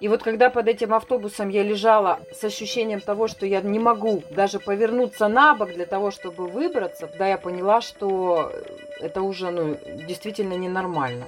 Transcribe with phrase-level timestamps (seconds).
[0.00, 4.22] И вот когда под этим автобусом я лежала с ощущением того, что я не могу
[4.30, 8.52] даже повернуться на бок для того, чтобы выбраться, да, я поняла, что
[9.00, 9.76] это уже ну,
[10.06, 11.26] действительно ненормально.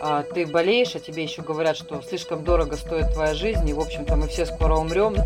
[0.00, 3.80] А ты болеешь, а тебе еще говорят, что слишком дорого стоит твоя жизнь, и, в
[3.80, 5.16] общем-то, мы все скоро умрем.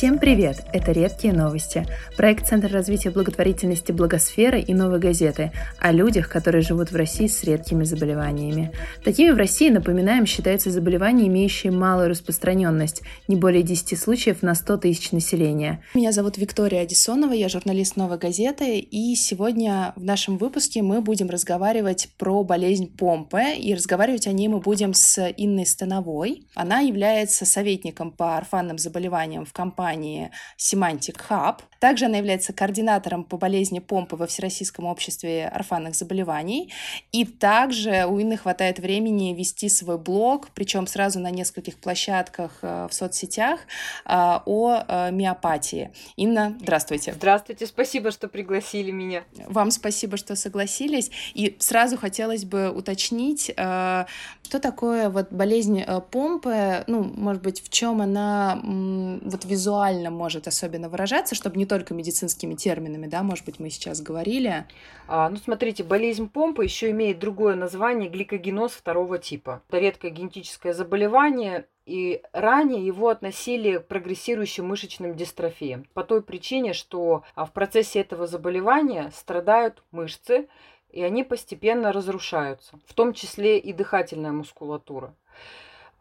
[0.00, 0.64] Всем привет!
[0.72, 1.86] Это «Редкие новости»–
[2.16, 7.44] проект Центра развития благотворительности «Благосфера» и «Новой газеты» о людях, которые живут в России с
[7.44, 8.72] редкими заболеваниями.
[9.04, 14.78] Такими в России, напоминаем, считаются заболевания, имеющие малую распространенность– не более 10 случаев на 100
[14.78, 15.82] тысяч населения.
[15.92, 21.28] Меня зовут Виктория Одисонова, я журналист «Новой газеты», и сегодня в нашем выпуске мы будем
[21.28, 26.46] разговаривать про болезнь помпы, и разговаривать о ней мы будем с Инной Становой.
[26.54, 31.62] Она является советником по орфанным заболеваниям в компании компании Semantic Hub.
[31.80, 36.72] Также она является координатором по болезни помпы во Всероссийском обществе орфанных заболеваний.
[37.12, 42.88] И также у Инны хватает времени вести свой блог, причем сразу на нескольких площадках э,
[42.88, 43.60] в соцсетях
[44.04, 44.12] э,
[44.44, 45.90] о э, миопатии.
[46.16, 47.12] Инна, здравствуйте.
[47.14, 49.24] Здравствуйте, спасибо, что пригласили меня.
[49.46, 51.10] Вам спасибо, что согласились.
[51.34, 58.00] И сразу хотелось бы уточнить, что такое вот болезнь помпы, ну, может быть, в чем
[58.00, 63.60] она вот визуально визуально может особенно выражаться, чтобы не только медицинскими терминами, да, может быть,
[63.60, 64.66] мы сейчас говорили.
[65.06, 69.62] А, ну, смотрите, болезнь помпы еще имеет другое название гликогеноз второго типа.
[69.68, 76.72] Это редкое генетическое заболевание, и ранее его относили к прогрессирующим мышечным дистрофиям по той причине,
[76.72, 80.48] что а, в процессе этого заболевания страдают мышцы,
[80.90, 85.14] и они постепенно разрушаются, в том числе и дыхательная мускулатура.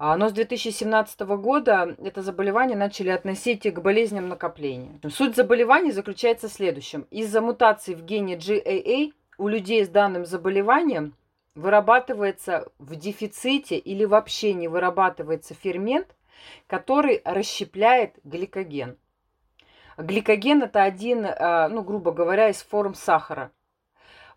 [0.02, 4.98] А, но с 2017 года это заболевание начали относить к болезням накопления.
[5.10, 7.06] Суть заболевания заключается в следующем.
[7.12, 11.16] Из-за мутации в гене GAA у людей с данным заболеванием
[11.54, 16.16] вырабатывается в дефиците или вообще не вырабатывается фермент,
[16.68, 18.98] который расщепляет гликоген.
[19.98, 23.52] Гликоген это один, а, ну, грубо говоря, из форм сахара.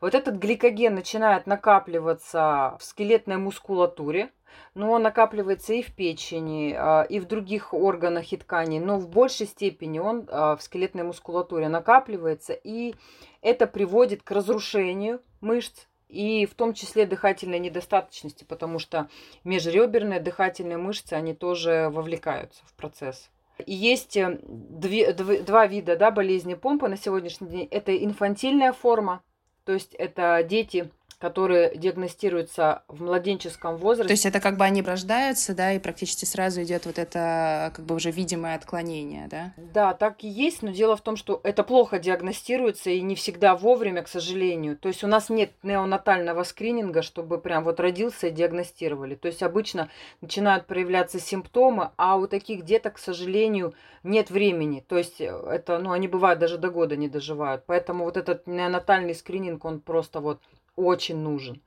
[0.00, 4.32] Вот этот гликоген начинает накапливаться в скелетной мускулатуре,
[4.74, 9.08] но он накапливается и в печени, а, и в других органах и тканей, но в
[9.08, 12.94] большей степени он а, в скелетной мускулатуре накапливается, и
[13.40, 19.08] это приводит к разрушению мышц, и в том числе дыхательной недостаточности, потому что
[19.44, 23.30] межреберные дыхательные мышцы, они тоже вовлекаются в процесс.
[23.66, 27.68] И есть э, две, два вида да, болезни помпы на сегодняшний день.
[27.70, 29.22] Это инфантильная форма,
[29.64, 30.90] то есть это дети
[31.22, 34.08] которые диагностируются в младенческом возрасте.
[34.08, 37.86] То есть это как бы они рождаются, да, и практически сразу идет вот это как
[37.86, 39.52] бы уже видимое отклонение, да?
[39.56, 43.54] Да, так и есть, но дело в том, что это плохо диагностируется и не всегда
[43.54, 44.76] вовремя, к сожалению.
[44.76, 49.14] То есть у нас нет неонатального скрининга, чтобы прям вот родился и диагностировали.
[49.14, 49.90] То есть обычно
[50.22, 54.84] начинают проявляться симптомы, а у таких деток, к сожалению, нет времени.
[54.88, 57.62] То есть это, ну, они бывают даже до года не доживают.
[57.64, 60.40] Поэтому вот этот неонатальный скрининг, он просто вот
[60.76, 61.62] очень нужен.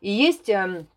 [0.00, 0.88] И есть эм,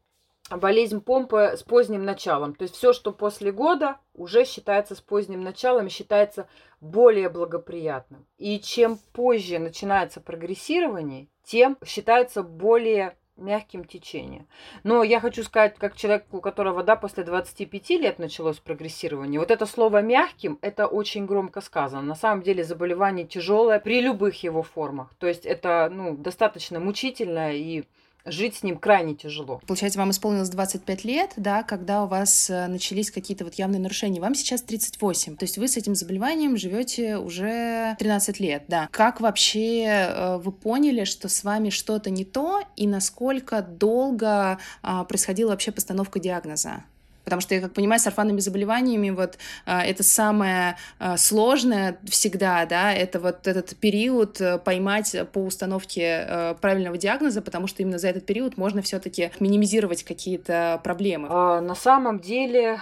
[0.50, 2.56] болезнь помпы с поздним началом.
[2.56, 6.47] То есть все, что после года, уже считается с поздним началом и считается
[6.80, 8.25] более благоприятным.
[8.38, 14.48] И чем позже начинается прогрессирование, тем считается более мягким течением.
[14.84, 19.52] Но я хочу сказать, как человек, у которого да, после 25 лет началось прогрессирование, вот
[19.52, 22.02] это слово «мягким» это очень громко сказано.
[22.02, 25.14] На самом деле заболевание тяжелое при любых его формах.
[25.18, 27.84] То есть это ну, достаточно мучительно и
[28.26, 29.62] жить с ним крайне тяжело.
[29.68, 34.22] Получается, вам исполнилось 25 лет, да, когда у вас э, начались какие-то вот явные нарушения.
[34.22, 35.38] Вам сейчас 38.
[35.38, 38.88] То есть вы с этим заболеванием живете уже 13 лет, да.
[38.92, 45.04] Как вообще э, вы поняли, что с вами что-то не то, и насколько долго а,
[45.04, 46.84] происходила вообще постановка диагноза?
[47.24, 52.66] Потому что, я как понимаю, с орфанными заболеваниями вот а, это самое а, сложное всегда,
[52.66, 57.98] да, это вот этот период э, поймать по установке э, правильного диагноза, потому что именно
[57.98, 61.28] за этот период можно все-таки минимизировать какие-то проблемы.
[61.31, 62.80] А, на самом деле,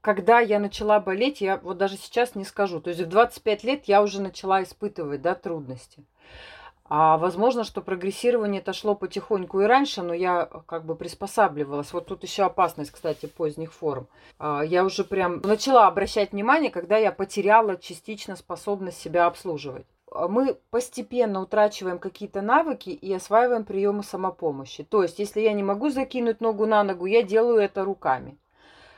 [0.00, 2.80] когда я начала болеть, я вот даже сейчас не скажу.
[2.80, 6.04] То есть в 25 лет я уже начала испытывать, да, трудности.
[6.92, 11.92] А возможно, что прогрессирование это шло потихоньку и раньше, но я э, как бы приспосабливалась.
[11.92, 14.08] Вот тут еще опасность, кстати, поздних форм.
[14.40, 19.86] А, я уже прям начала обращать внимание, когда я потеряла частично способность себя обслуживать.
[20.10, 24.82] А, мы постепенно утрачиваем какие-то навыки и осваиваем приемы самопомощи.
[24.82, 28.36] То есть, если я не могу закинуть ногу на ногу, я делаю это руками.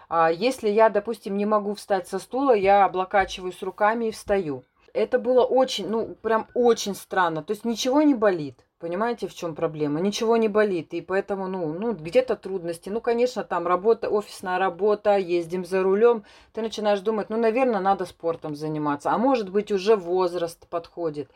[0.08, 5.18] А если я, допустим, не могу встать со стула, я облокачиваюсь руками и встаю это
[5.18, 7.42] было очень, ну, прям очень странно.
[7.42, 8.64] То есть ничего не болит.
[8.78, 10.00] Понимаете, в чем проблема?
[10.00, 12.88] Ничего не болит, и поэтому, ну, ну где-то трудности.
[12.88, 16.24] Ну, конечно, там работа, офисная работа, ездим за рулем.
[16.52, 19.12] Ты начинаешь думать, ну, наверное, надо спортом заниматься.
[19.12, 21.30] А может быть, уже возраст подходит.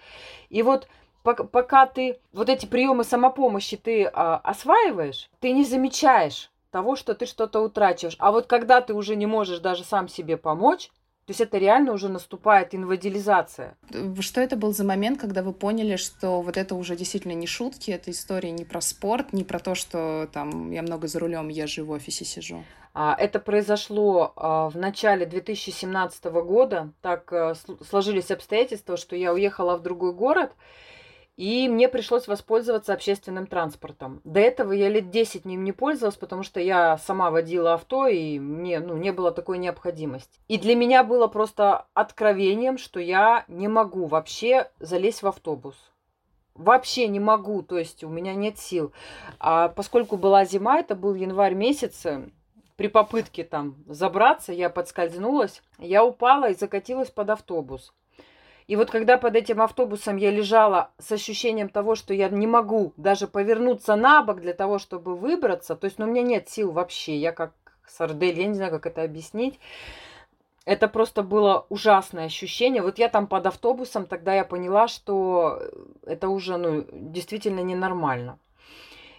[0.48, 0.88] И вот
[1.22, 7.26] пока ты вот эти приемы самопомощи ты а, осваиваешь, ты не замечаешь того, что ты
[7.26, 8.16] что-то утрачиваешь.
[8.18, 10.90] А вот когда ты уже не можешь даже сам себе помочь,
[11.26, 13.76] то есть это реально уже наступает инвадилизация.
[14.20, 17.90] Что это был за момент, когда вы поняли, что вот это уже действительно не шутки,
[17.90, 21.84] это история не про спорт, не про то, что там я много за рулем езжу
[21.84, 22.62] в офисе сижу?
[22.94, 26.92] А, это произошло а, в начале 2017 года.
[27.02, 27.54] Так э,
[27.90, 30.52] сложились обстоятельства, что я уехала в другой город,
[31.36, 34.20] и мне пришлось воспользоваться общественным транспортом.
[34.24, 38.38] До этого я лет 10 ним не пользовалась, потому что я сама водила авто, и
[38.38, 40.40] мне ну, не было такой необходимости.
[40.48, 45.76] И для меня было просто откровением, что я не могу вообще залезть в автобус.
[46.54, 48.92] Вообще не могу, то есть у меня нет сил.
[49.38, 52.06] А поскольку была зима, это был январь месяц,
[52.76, 57.92] при попытке там забраться, я подскользнулась, я упала и закатилась под автобус.
[58.66, 62.92] И вот когда под этим автобусом я лежала с ощущением того, что я не могу
[62.96, 66.72] даже повернуться на бок для того, чтобы выбраться, то есть ну, у меня нет сил
[66.72, 67.52] вообще, я как
[67.86, 69.60] сардель, я не знаю, как это объяснить.
[70.64, 72.82] Это просто было ужасное ощущение.
[72.82, 75.62] Вот я там под автобусом, тогда я поняла, что
[76.04, 78.40] это уже ну, действительно ненормально.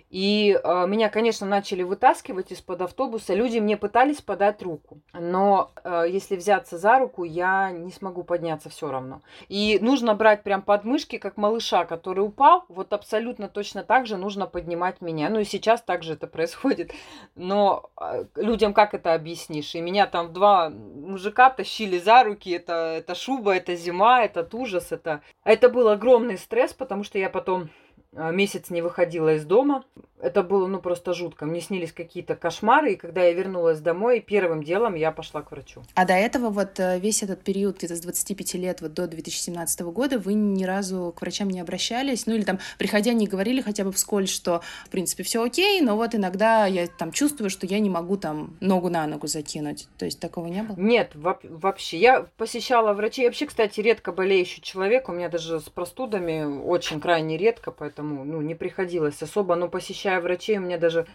[0.10, 3.34] И э, меня, конечно, начали вытаскивать из-под автобуса.
[3.34, 5.02] Люди мне пытались подать руку.
[5.14, 9.22] Но э, если взяться за руку, я не смогу подняться все равно.
[9.50, 12.64] И нужно брать прям подмышки, как малыша, который упал.
[12.70, 15.30] Вот абсолютно точно так же нужно поднимать меня.
[15.30, 16.94] Ну и сейчас также это происходит.
[17.36, 19.76] Но э, людям как это объяснишь?
[19.76, 22.50] И меня там два мужика тащили за руки.
[22.52, 24.94] Это, это шуба, это зима, это ужас.
[24.94, 27.70] Это, это был огромный стресс, потому что я потом
[28.18, 29.84] месяц не выходила из дома.
[30.20, 31.46] Это было, ну, просто жутко.
[31.46, 35.84] Мне снились какие-то кошмары, и когда я вернулась домой, первым делом я пошла к врачу.
[35.94, 39.82] А до этого вот э, весь этот период, где-то с 25 лет вот до 2017
[39.82, 42.26] года, вы ни разу к врачам не обращались?
[42.26, 45.96] Ну, или там, приходя, не говорили хотя бы вскользь, что, в принципе, все окей, но
[45.96, 49.88] вот иногда я там чувствую, что я не могу там ногу на ногу закинуть.
[50.00, 50.76] То есть такого не было?
[50.78, 51.98] Нет, вообще.
[51.98, 53.26] Я посещала врачей.
[53.26, 55.10] Вообще, кстати, редко болеющий человек.
[55.10, 59.56] У меня даже с простудами очень крайне редко, поэтому поэтому ну, не приходилось особо.
[59.56, 61.06] Но посещая врачей, у меня даже,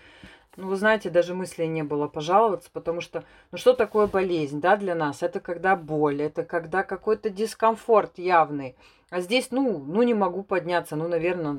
[0.56, 4.76] ну, вы знаете, даже мысли не было пожаловаться, потому что, ну, что такое болезнь, да,
[4.76, 5.22] для нас?
[5.22, 8.74] Это когда боль, это когда какой-то дискомфорт явный.
[9.10, 11.58] А здесь, ну, ну, не могу подняться, ну, наверное,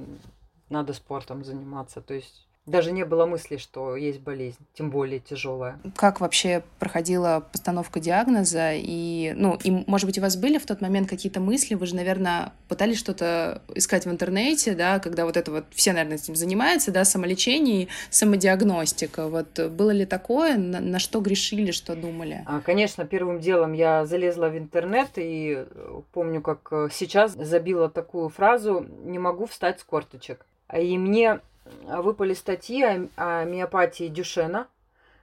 [0.70, 2.02] надо спортом заниматься.
[2.02, 5.80] То есть даже не было мысли, что есть болезнь, тем более тяжелая.
[5.96, 8.72] Как вообще проходила постановка диагноза?
[8.74, 11.76] И, ну, и, может быть, у вас были в тот момент какие-то мысли?
[11.76, 16.18] Вы же, наверное, пытались что-то искать в интернете, да, когда вот это вот все, наверное,
[16.18, 19.28] этим занимаются, да, самолечение и самодиагностика.
[19.28, 20.58] Вот было ли такое?
[20.58, 22.44] На, на что грешили, что думали?
[22.46, 25.66] А, конечно, первым делом я залезла в интернет и
[26.14, 30.46] помню, как сейчас забила такую фразу «не могу встать с корточек».
[30.74, 31.40] И мне
[31.84, 34.68] выпали статьи о, о миопатии Дюшена,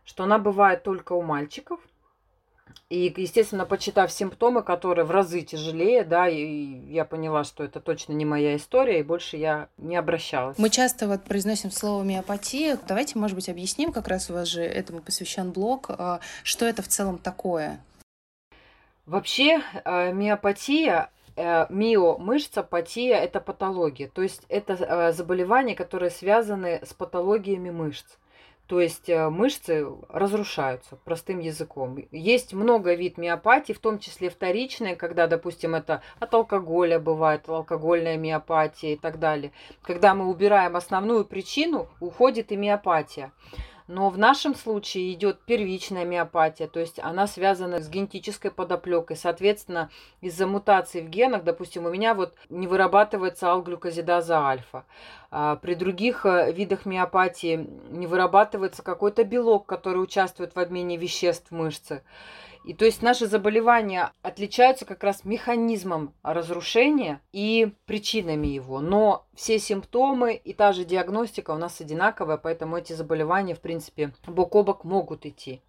[0.05, 1.81] что она бывает только у мальчиков.
[2.89, 6.45] И, естественно, почитав симптомы, которые в разы тяжелее, да, и
[6.91, 10.59] я поняла, что это точно не моя история, и больше я не обращалась.
[10.59, 12.79] Мы часто вот произносим слово миопатия.
[12.88, 16.83] Давайте, может быть, объясним, как раз у вас же этому посвящен блог, а, что это
[16.83, 17.81] в целом такое?
[19.07, 21.11] Вообще, а, миопатия
[21.42, 24.09] Э, миомышца, патия– это патология.
[24.09, 28.18] То есть это э, заболевания, которые связаны с патологиями мышц.
[28.66, 31.97] То есть э, мышцы разрушаются простым языком.
[32.12, 38.18] Есть много вид миопатии, в том числе вторичные, когда, допустим, это от алкоголя бывает, алкогольная
[38.18, 39.52] миопатия и так далее.
[39.80, 43.32] Когда мы убираем основную причину, уходит и миопатия.
[43.90, 49.16] Но в нашем случае идет первичная миопатия, то есть она связана с генетической подоплекой.
[49.16, 54.85] Соответственно, из-за мутаций в генах, допустим, у меня вот не вырабатывается алглюкозидаза альфа.
[55.32, 61.50] А при других э, видах миопатии не вырабатывается какой-то белок, который участвует в обмене веществ
[61.50, 62.04] в мышце.
[62.64, 68.81] И то есть наши заболевания отличаются как раз механизмом разрушения и причинами его.
[68.81, 74.12] Но все симптомы и та же диагностика у нас одинаковая, поэтому эти заболевания, в принципе,
[74.26, 75.62] бок о бок могут идти.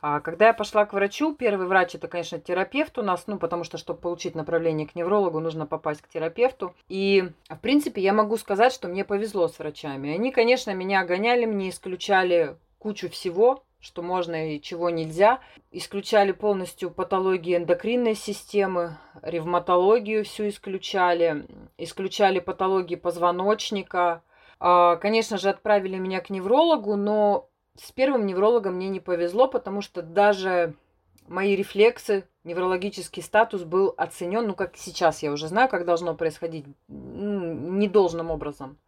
[0.00, 3.62] А когда я пошла к врачу, первый врач это, конечно, терапевт у нас, ну, потому
[3.62, 6.74] что, чтобы получить направление к неврологу, нужно попасть к терапевту.
[6.88, 10.12] И, в принципе, я могу сказать, что мне повезло с врачами.
[10.12, 15.40] Они, конечно, меня гоняли, мне исключали кучу всего, что можно и чего нельзя.
[15.72, 21.44] Исключали полностью патологии эндокринной системы, ревматологию всю исключали,
[21.76, 24.22] исключали патологии позвоночника.
[24.60, 29.82] А, конечно же, отправили меня к неврологу, но с первым неврологом мне не повезло, потому
[29.82, 30.74] что даже
[31.26, 36.66] мои рефлексы, неврологический статус был оценен, ну как сейчас я уже знаю, как должно происходить,
[36.86, 38.78] ну, недолжным образом.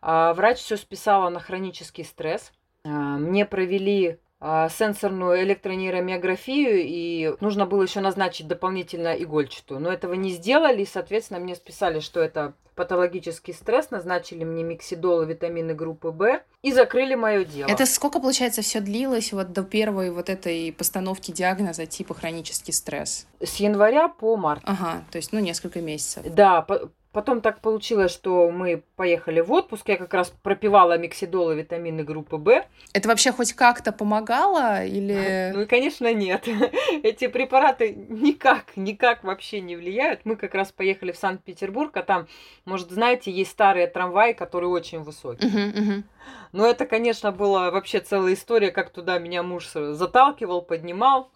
[0.00, 2.52] А, врач все списала на хронический стресс.
[2.84, 2.88] А,
[3.18, 9.80] мне провели а, сенсорную электронейромиографию, и нужно было еще назначить дополнительно игольчатую.
[9.80, 15.22] Но этого не сделали, и, соответственно, мне списали, что это патологический стресс, назначили мне миксидол
[15.22, 17.68] и витамины группы В и закрыли мое дело.
[17.68, 23.26] Это сколько, получается, все длилось вот до первой вот этой постановки диагноза типа хронический стресс?
[23.40, 24.62] С января по март.
[24.64, 26.24] Ага, то есть, ну, несколько месяцев.
[26.24, 26.66] Да,
[27.14, 29.88] Потом так получилось, что мы поехали в отпуск.
[29.88, 32.64] Я как раз пропивала миксидол и витамины группы В.
[32.92, 35.52] Это вообще хоть как-то помогало или...
[35.54, 36.48] Ну конечно, нет.
[37.04, 40.22] Эти препараты никак, никак вообще не влияют.
[40.24, 42.26] Мы как раз поехали в Санкт-Петербург, а там,
[42.64, 45.48] может, знаете, есть старые трамваи, которые очень высокие.
[45.48, 46.02] Uh-huh, uh-huh.
[46.50, 51.30] Но это, конечно, была вообще целая история, как туда меня муж заталкивал, поднимал.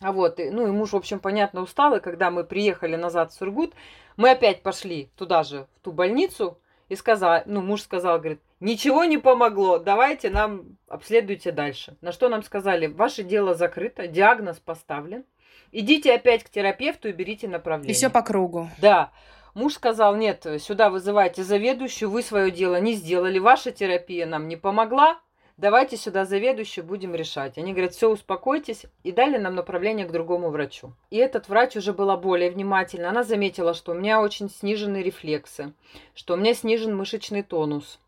[0.00, 3.34] А вот, ну и муж, в общем, понятно, устал, и когда мы приехали назад в
[3.34, 3.74] Сургут,
[4.16, 6.58] мы опять пошли туда же, в ту больницу,
[6.88, 11.96] и сказал, ну, муж сказал, говорит, ничего не помогло, давайте нам обследуйте дальше.
[12.00, 15.24] На что нам сказали, ваше дело закрыто, диагноз поставлен,
[15.72, 17.92] идите опять к терапевту и берите направление.
[17.92, 18.68] И все по кругу.
[18.78, 19.12] Да.
[19.54, 24.56] Муж сказал, нет, сюда вызывайте заведующую, вы свое дело не сделали, ваша терапия нам не
[24.56, 25.20] помогла,
[25.56, 27.58] давайте сюда заведующую, будем решать.
[27.58, 30.92] Они говорят, все, успокойтесь, и дали нам направление к другому врачу.
[31.10, 33.10] И этот врач уже была более внимательна.
[33.10, 35.72] Она заметила, что у меня очень снижены рефлексы,
[36.14, 37.98] что у меня снижен мышечный тонус.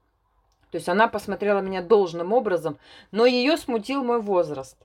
[0.71, 2.79] То есть она посмотрела меня должным образом,
[3.11, 4.77] но ее смутил мой возраст.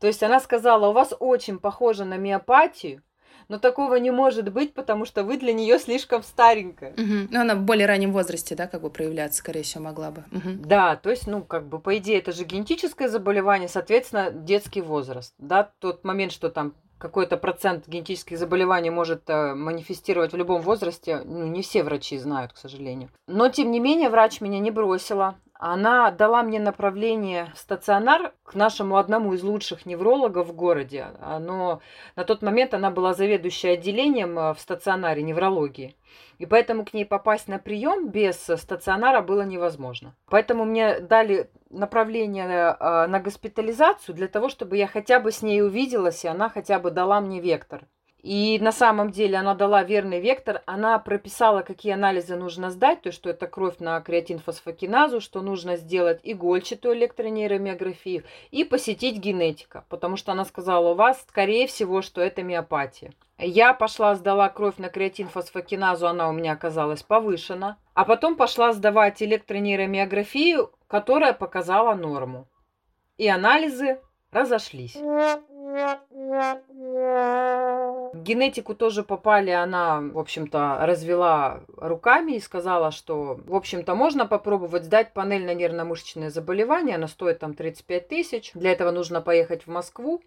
[0.00, 3.02] То есть она сказала, у вас очень похоже на миопатию,
[3.48, 6.92] но такого не может быть, потому что вы для нее слишком старенькая.
[6.92, 7.28] Угу.
[7.30, 10.24] Ну, она в более раннем возрасте, да, как бы проявляться, скорее всего, могла бы.
[10.32, 10.66] Угу.
[10.66, 15.34] Да, то есть, ну, как бы, по идее, это же генетическое заболевание, соответственно, детский возраст.
[15.38, 16.74] Да, тот момент, что там
[17.04, 22.54] какой-то процент генетических заболеваний может э, манифестировать в любом возрасте, ну, не все врачи знают,
[22.54, 23.10] к сожалению.
[23.26, 25.34] Но, тем не менее, врач меня не бросила.
[25.52, 31.08] Она дала мне направление в стационар к нашему одному из лучших неврологов в городе.
[31.40, 31.80] Но
[32.16, 35.96] на тот момент она была заведующей отделением э, в стационаре неврологии.
[36.38, 40.14] И поэтому к ней попасть на прием без стационара было невозможно.
[40.28, 45.62] Поэтому мне дали направление э, на госпитализацию для того, чтобы я хотя бы с ней
[45.62, 47.84] увиделась, и она хотя бы дала мне вектор.
[48.24, 53.08] И на самом деле она дала верный вектор, она прописала, какие анализы нужно сдать, то
[53.08, 60.16] есть что это кровь на креатинфосфокиназу, что нужно сделать игольчатую электронейромиографию и посетить генетика, потому
[60.16, 63.12] что она сказала, у вас скорее всего, что это миопатия.
[63.36, 69.22] Я пошла, сдала кровь на креатинфосфокиназу, она у меня оказалась повышена, а потом пошла сдавать
[69.22, 72.48] электронейромиографию, которая показала норму.
[73.18, 74.00] И анализы
[74.32, 74.96] разошлись
[78.14, 84.84] генетику тоже попали, она, в общем-то, развела руками и сказала, что, в общем-то, можно попробовать
[84.84, 89.70] сдать панель на нервно-мышечные заболевания, она стоит там 35 тысяч, для этого нужно поехать в
[89.70, 90.22] Москву,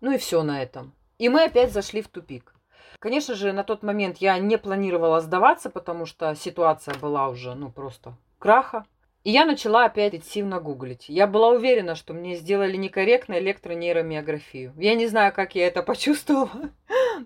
[0.00, 0.92] ну и все на этом.
[1.18, 2.54] И мы опять зашли в тупик.
[2.98, 7.70] Конечно же, на тот момент я не планировала сдаваться, потому что ситуация была уже, ну,
[7.70, 8.84] просто краха.
[9.26, 11.08] И я начала опять интенсивно гуглить.
[11.08, 14.72] Я была уверена, что мне сделали некорректно электронейромиографию.
[14.76, 16.70] Я не знаю, как я это почувствовала.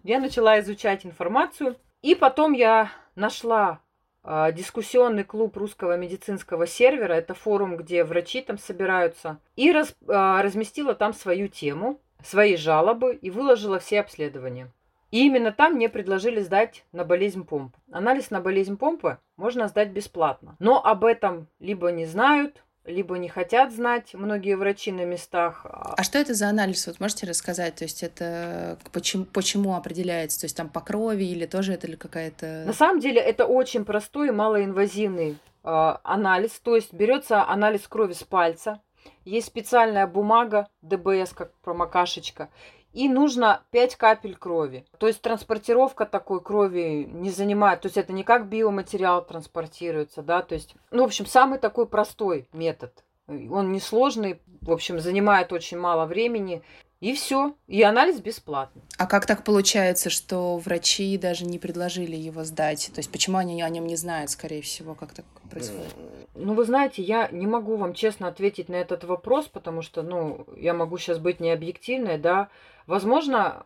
[0.03, 1.77] Я начала изучать информацию.
[2.01, 3.81] И потом я нашла
[4.25, 7.13] э, дискуссионный клуб русского медицинского сервера.
[7.13, 9.39] Это форум, где врачи там собираются.
[9.57, 14.73] И раз, э, разместила там свою тему, свои жалобы и выложила все обследования.
[15.11, 17.79] И именно там мне предложили сдать на болезнь помпы.
[17.91, 20.57] Анализ на болезнь помпы можно сдать бесплатно.
[20.59, 25.67] Но об этом либо не знают, либо не хотят знать многие врачи на местах.
[25.67, 26.87] А что это за анализ?
[26.87, 27.77] Вот можете рассказать?
[27.77, 30.41] То есть это почему, почему определяется?
[30.41, 32.65] То есть там по крови или тоже это ли какая-то...
[32.67, 36.53] На самом деле это очень простой и малоинвазивный э, анализ.
[36.61, 38.81] То есть берется анализ крови с пальца.
[39.25, 42.49] Есть специальная бумага, ДБС, как промокашечка
[42.93, 44.85] и нужно 5 капель крови.
[44.99, 50.43] То есть транспортировка такой крови не занимает, то есть это не как биоматериал транспортируется, да,
[50.43, 53.05] то есть, ну, в общем, самый такой простой метод.
[53.29, 56.63] Он несложный, в общем, занимает очень мало времени.
[57.01, 57.55] И все.
[57.67, 58.83] И анализ бесплатный.
[58.99, 62.91] А как так получается, что врачи даже не предложили его сдать?
[62.95, 65.95] То есть почему они о нем не знают, скорее всего, как так происходит?
[66.35, 70.47] Ну, вы знаете, я не могу вам честно ответить на этот вопрос, потому что, ну,
[70.57, 72.51] я могу сейчас быть необъективной, да.
[72.87, 73.65] Возможно,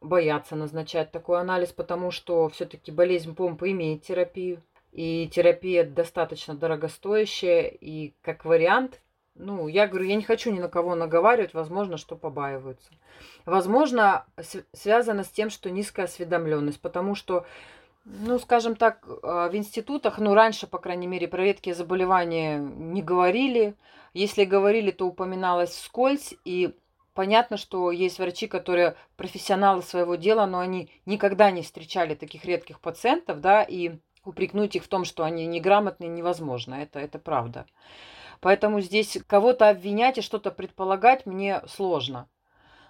[0.00, 4.62] боятся назначать такой анализ, потому что все-таки болезнь помпы имеет терапию.
[4.92, 9.00] И терапия достаточно дорогостоящая, и как вариант
[9.34, 12.90] ну, я говорю, я не хочу ни на кого наговаривать, возможно, что побаиваются.
[13.46, 14.26] Возможно,
[14.72, 17.46] связано с тем, что низкая осведомленность, потому что,
[18.04, 23.02] ну, скажем так, а, в институтах, ну, раньше, по крайней мере, про редкие заболевания не
[23.02, 23.74] говорили.
[24.12, 26.74] Если говорили, то упоминалось вскользь, и
[27.14, 32.80] понятно, что есть врачи, которые профессионалы своего дела, но они никогда не встречали таких редких
[32.80, 36.74] пациентов, да, и упрекнуть их в том, что они неграмотные, невозможно.
[36.74, 37.66] Это, это правда.
[38.40, 42.28] Поэтому здесь кого-то обвинять и что-то предполагать мне сложно.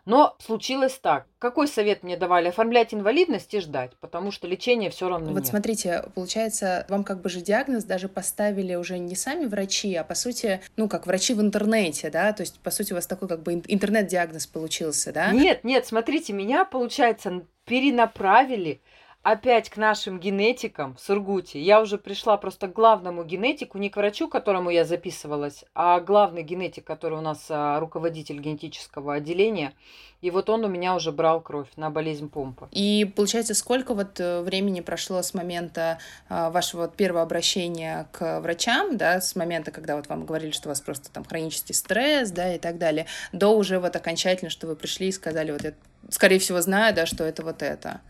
[0.07, 1.27] Но случилось так.
[1.39, 2.49] Какой совет мне давали?
[2.49, 5.47] Оформлять инвалидность и ждать, потому что лечения все равно вот нет.
[5.47, 10.15] смотрите, получается, вам как бы же диагноз даже поставили уже не сами врачи, а по
[10.15, 12.33] сути, ну, как врачи в интернете, да?
[12.33, 15.33] То есть, по сути, у вас такой как бы интернет-диагноз получился, да?
[15.33, 18.81] Нет, нет, смотрите, меня, получается, перенаправили
[19.23, 21.61] опять к нашим генетикам в Сургуте.
[21.61, 26.01] Я уже пришла просто к главному генетику, не к врачу, к которому я записывалась, а
[26.01, 29.75] главный генетик, который у нас а, руководитель генетического отделения.
[30.23, 32.69] И вот он у меня уже брал кровь на болезнь помпы.
[32.73, 35.99] И получается, сколько вот э, времени прошло с момента
[36.29, 40.69] а, вашего вот первого обращения к врачам, да, с момента, когда вот вам говорили, что
[40.69, 44.67] у вас просто там хронический стресс, да, и так далее, до уже вот окончательно, что
[44.67, 45.73] вы пришли и сказали, вот я,
[46.11, 48.03] скорее всего, знаю, да, что это вот это.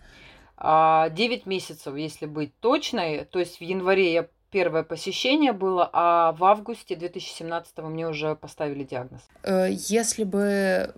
[0.61, 3.25] 9 а, месяцев, если быть точной.
[3.25, 8.85] То есть в январе я первое посещение было, а в августе 2017 мне уже поставили
[8.85, 9.23] диагноз.
[9.43, 10.95] Э, если бы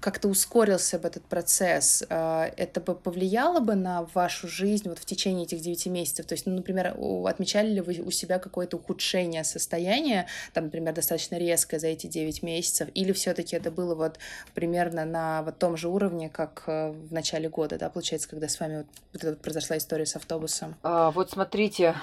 [0.00, 5.04] как-то ускорился бы этот процесс, а, это бы повлияло бы на вашу жизнь вот в
[5.04, 6.26] течение этих 9 месяцев?
[6.26, 11.36] То есть, ну, например, отмечали ли вы у себя какое-то ухудшение состояния, там, например, достаточно
[11.36, 14.18] резкое за эти 9 месяцев, или все таки это было вот
[14.54, 18.58] примерно на вот том же уровне, как э, в начале года, да, получается, когда с
[18.58, 20.74] вами вот, вот, вот произошла история с автобусом?
[20.82, 21.94] А, вот смотрите,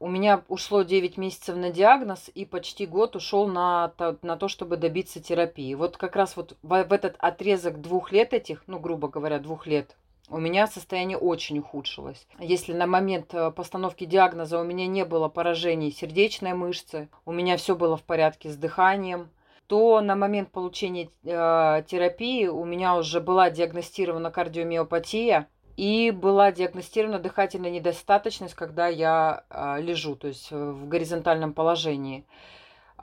[0.00, 4.76] у меня ушло 9 месяцев на диагноз, и почти год ушел на, на то, чтобы
[4.76, 5.74] добиться терапии.
[5.74, 9.66] Вот как раз вот в, в этот отрезок двух лет этих, ну, грубо говоря, двух
[9.66, 9.96] лет,
[10.28, 12.26] у меня состояние очень ухудшилось.
[12.38, 17.56] Если на момент э, постановки диагноза у меня не было поражений сердечной мышцы, у меня
[17.56, 19.28] все было в порядке с дыханием,
[19.66, 27.18] то на момент получения э, терапии у меня уже была диагностирована кардиомиопатия и была диагностирована
[27.18, 32.24] дыхательная недостаточность, когда я э, лежу, то есть в горизонтальном положении.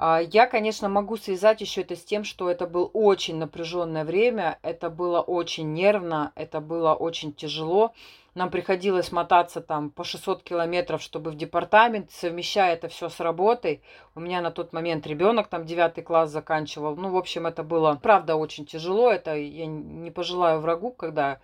[0.02, 4.58] А, я, конечно, могу связать еще это с тем, что это было очень напряженное время,
[4.62, 7.94] это было очень нервно, это было очень тяжело.
[8.34, 13.82] Нам приходилось мотаться там по 600 километров, чтобы в департамент, совмещая это все с работой.
[14.16, 16.96] У меня на тот момент ребенок там 9 класс заканчивал.
[16.96, 19.12] Ну, в общем, это было, правда, очень тяжело.
[19.12, 21.40] Это я не пожелаю врагу, когда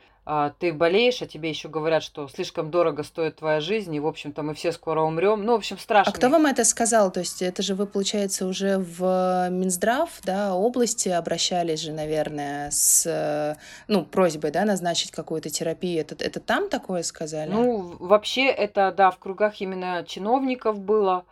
[0.57, 4.41] ты болеешь, а тебе еще говорят, что слишком дорого стоит твоя жизнь, и, в общем-то,
[4.41, 5.43] мы все скоро умрем.
[5.43, 6.11] Ну, в общем, страшно.
[6.11, 7.11] А кто вам это сказал?
[7.11, 13.55] То есть это же вы, получается, уже в Минздрав, да, области обращались же, наверное, с,
[13.87, 16.01] ну, просьбой, да, назначить какую-то терапию.
[16.01, 17.51] Это, это там такое сказали?
[17.51, 21.25] Ну, вообще это, да, в кругах именно чиновников было.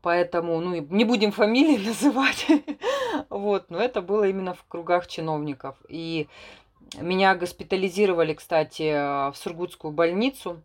[0.00, 2.46] Поэтому, ну, не будем фамилии называть.
[3.28, 5.76] вот, но это было именно в кругах чиновников.
[5.90, 6.28] И
[6.96, 10.62] меня госпитализировали, кстати, в Сургутскую больницу,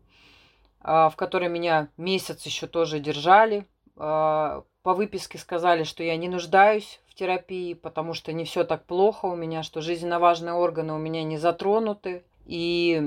[0.81, 3.65] а, в которой меня месяц еще тоже держали.
[3.97, 8.85] А, по выписке сказали, что я не нуждаюсь в терапии, потому что не все так
[8.85, 12.23] плохо у меня, что жизненно важные органы у меня не затронуты.
[12.45, 13.01] И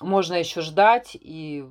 [0.00, 1.64] можно еще ждать, и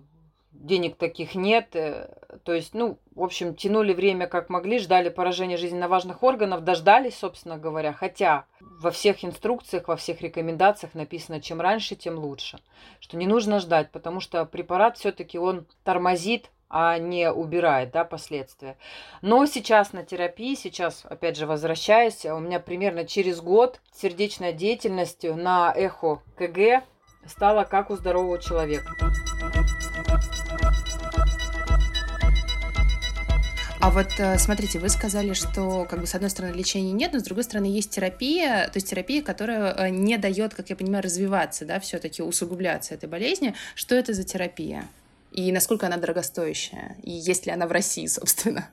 [0.64, 1.76] денег таких нет.
[1.76, 2.10] Э,
[2.44, 7.18] то есть, ну, в общем, тянули время как могли, ждали поражения жизненно важных органов, дождались,
[7.18, 7.94] собственно говоря.
[7.94, 12.60] Хотя во всех инструкциях, во всех рекомендациях написано, чем раньше, тем лучше.
[13.00, 18.78] Что не нужно ждать, потому что препарат все-таки он тормозит а не убирает да, последствия.
[19.22, 25.24] Но сейчас на терапии, сейчас, опять же, возвращаясь, у меня примерно через год сердечная деятельность
[25.24, 26.84] на эхо КГ
[27.28, 28.92] стала как у здорового человека.
[33.86, 37.20] А вот э, смотрите, вы сказали, что как бы с одной стороны лечения нет, но
[37.20, 41.04] с другой стороны есть терапия, то есть терапия, которая э, не дает, как я понимаю,
[41.04, 43.54] развиваться, да, все-таки усугубляться этой болезни.
[43.76, 44.88] Что это за терапия?
[45.32, 46.98] И насколько она дорогостоящая?
[47.04, 48.68] И есть ли она в России, собственно?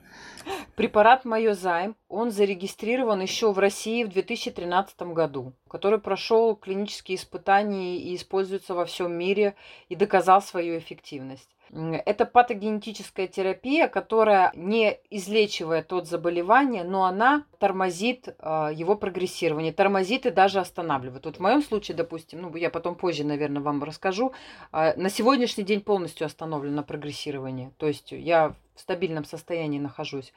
[0.73, 8.15] Препарат Майозайм, он зарегистрирован еще в России в 2013 году, который прошел клинические испытания и
[8.15, 9.53] используется во всем мире
[9.89, 11.52] и доказал свою эффективность.
[11.73, 20.27] Это патогенетическая терапия, которая не излечивает тот заболевание, но она тормозит э, его прогрессирование, тормозит
[20.27, 21.25] и даже останавливает.
[21.25, 24.33] Вот в моем случае, допустим, ну я потом позже, наверное, вам расскажу,
[24.71, 27.71] э, на сегодняшний день полностью остановлено прогрессирование.
[27.77, 30.31] То есть я в стабильном состоянии нахожусь.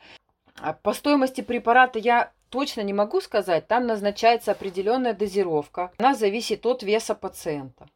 [0.58, 3.66] А по стоимости препарата я точно не могу сказать.
[3.66, 5.92] Там назначается определенная дозировка.
[5.98, 7.86] Она зависит от веса пациента.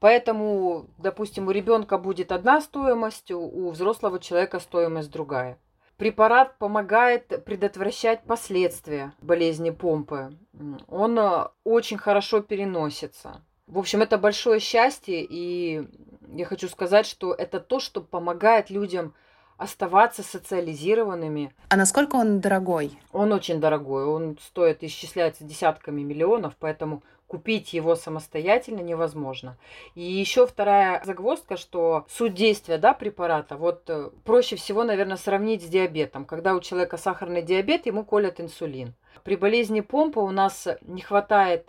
[0.00, 5.58] Поэтому, допустим, у ребенка будет одна стоимость, у взрослого человека стоимость другая.
[5.96, 10.30] Препарат помогает предотвращать последствия болезни помпы.
[10.86, 13.42] Он э, очень хорошо переносится.
[13.66, 15.88] В общем, это большое счастье, и
[16.28, 19.12] я хочу сказать, что это то, что помогает людям
[19.56, 21.52] оставаться социализированными.
[21.68, 22.96] А насколько он дорогой?
[23.12, 24.06] Он очень дорогой.
[24.06, 29.56] Он стоит, исчисляется десятками миллионов, поэтому купить его самостоятельно невозможно.
[29.94, 35.62] И еще вторая загвоздка, что суть действия да, препарата, вот э, проще всего, наверное, сравнить
[35.62, 36.24] с диабетом.
[36.24, 38.94] Когда у человека сахарный диабет, ему колят инсулин.
[39.22, 41.68] При болезни помпы у нас не хватает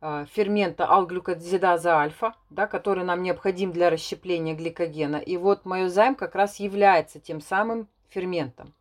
[0.00, 5.16] э, фермента алглюкозидаза альфа, да, который нам необходим для расщепления гликогена.
[5.16, 8.74] И вот майозайм как раз является тем самым ферментом.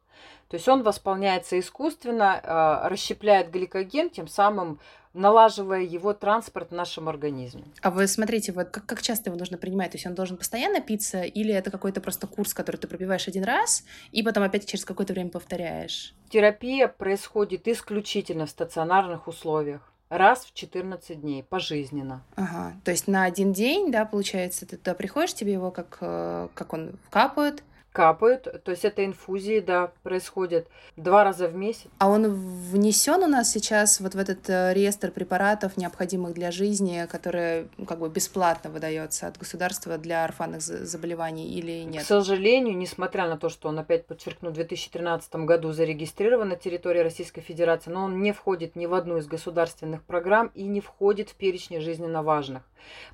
[0.50, 4.80] То есть он восполняется искусственно, э, расщепляет гликоген, тем самым
[5.20, 7.66] налаживая его транспорт в нашем организме.
[7.82, 9.92] А вы смотрите, вот как, как часто его нужно принимать?
[9.92, 13.44] То есть он должен постоянно питься или это какой-то просто курс, который ты пропиваешь один
[13.44, 16.16] раз и потом опять через какое-то время повторяешь?
[16.30, 22.24] Терапия происходит исключительно в стационарных условиях раз в 14 дней, пожизненно.
[22.36, 26.48] Ага, то есть на один день, да, получается, ты туда приходишь, тебе его как, э,
[26.54, 28.64] как он капают, капают.
[28.64, 31.88] То есть это инфузии, да, происходят два раза в месяц.
[31.98, 37.08] А он внесен у нас сейчас вот в этот э, реестр препаратов, необходимых для жизни,
[37.10, 42.04] которые ну, как бы бесплатно выдается от государства для орфанных заболеваний или нет?
[42.04, 47.00] К сожалению, несмотря на то, что он опять подчеркну в 2013 году зарегистрирован на территории
[47.00, 51.30] Российской Федерации, но он не входит ни в одну из государственных программ и не входит
[51.30, 52.64] в перечни жизненно важных.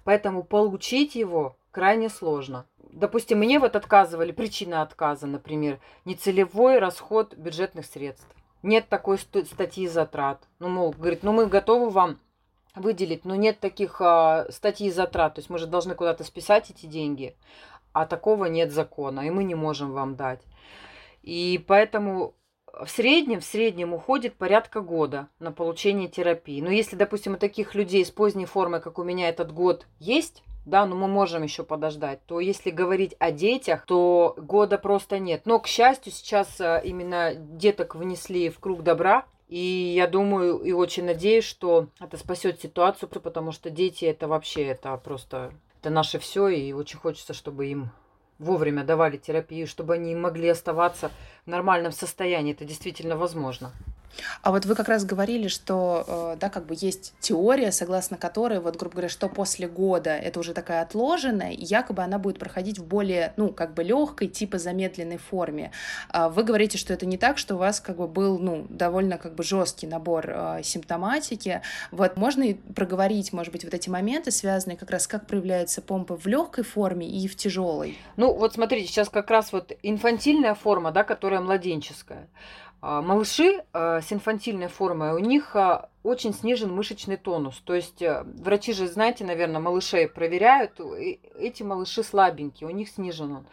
[0.03, 7.85] Поэтому получить его крайне сложно допустим, мне вот отказывали, причина отказа, например, нецелевой расход бюджетных
[7.85, 8.27] средств.
[8.63, 10.47] Нет такой статьи затрат.
[10.59, 12.19] Ну, мол, говорит, ну мы готовы вам
[12.73, 15.35] выделить, но нет таких а, статей затрат.
[15.35, 17.37] То есть мы же должны куда-то списать эти деньги,
[17.93, 20.41] а такого нет закона, и мы не можем вам дать.
[21.21, 22.33] И поэтому
[22.73, 26.61] в среднем, в среднем уходит порядка года на получение терапии.
[26.61, 30.43] Но если, допустим, у таких людей с поздней формой, как у меня этот год, есть,
[30.65, 35.43] да, но мы можем еще подождать, то если говорить о детях, то года просто нет.
[35.45, 40.71] Но, к счастью, сейчас э, именно деток внесли в круг добра, и я думаю и
[40.71, 46.17] очень надеюсь, что это спасет ситуацию, потому что дети это вообще, это просто, это наше
[46.17, 47.91] все, и очень хочется, чтобы им
[48.39, 51.11] вовремя давали терапию, чтобы они могли оставаться
[51.45, 52.53] в нормальном состоянии.
[52.53, 53.71] Это действительно возможно.
[54.41, 58.59] А вот вы как раз говорили, что, э, да, как бы есть теория, согласно которой,
[58.59, 62.79] вот, грубо говоря, что после года это уже такая отложенная, и якобы она будет проходить
[62.79, 65.71] в более, ну, как бы легкой, типа замедленной форме.
[66.09, 69.17] А вы говорите, что это не так, что у вас как бы был, ну, довольно
[69.17, 71.61] как бы жесткий набор э, симптоматики.
[71.91, 76.17] Вот можно и проговорить, может быть, вот эти моменты, связанные как раз как проявляется помпа
[76.17, 77.97] в легкой форме и в тяжелой.
[78.17, 82.27] Ну, вот смотрите, сейчас как раз вот инфантильная форма, да, которая младенческая.
[82.87, 87.59] А, малыши а, с инфантильной формой, у них а, очень снижен мышечный тонус.
[87.65, 90.79] То есть э, врачи же, знаете, наверное, малышей проверяют,
[91.35, 93.47] эти малыши слабенькие, у них снижен он.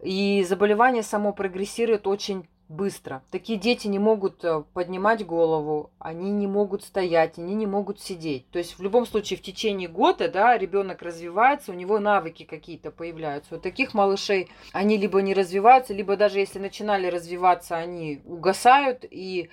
[0.00, 3.22] И заболевание само прогрессирует очень быстро.
[3.30, 8.48] Такие дети не могут э, поднимать голову, они не могут стоять, они не могут сидеть.
[8.50, 12.92] То есть в любом случае в течение года да, ребенок развивается, у него навыки какие-то
[12.92, 13.56] появляются.
[13.56, 19.50] У таких малышей они либо не развиваются, либо даже если начинали развиваться, они угасают и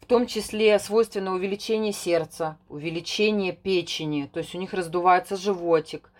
[0.00, 6.11] в том числе свойственно увеличение сердца, увеличение печени, то есть у них раздувается животик,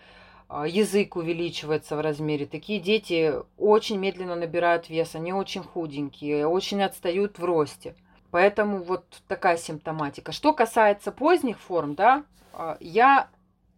[0.61, 2.45] язык увеличивается в размере.
[2.45, 7.95] Такие дети очень медленно набирают вес, они очень худенькие, очень отстают в росте.
[8.31, 10.31] Поэтому вот такая симптоматика.
[10.31, 13.29] Что касается поздних форм, да, а, я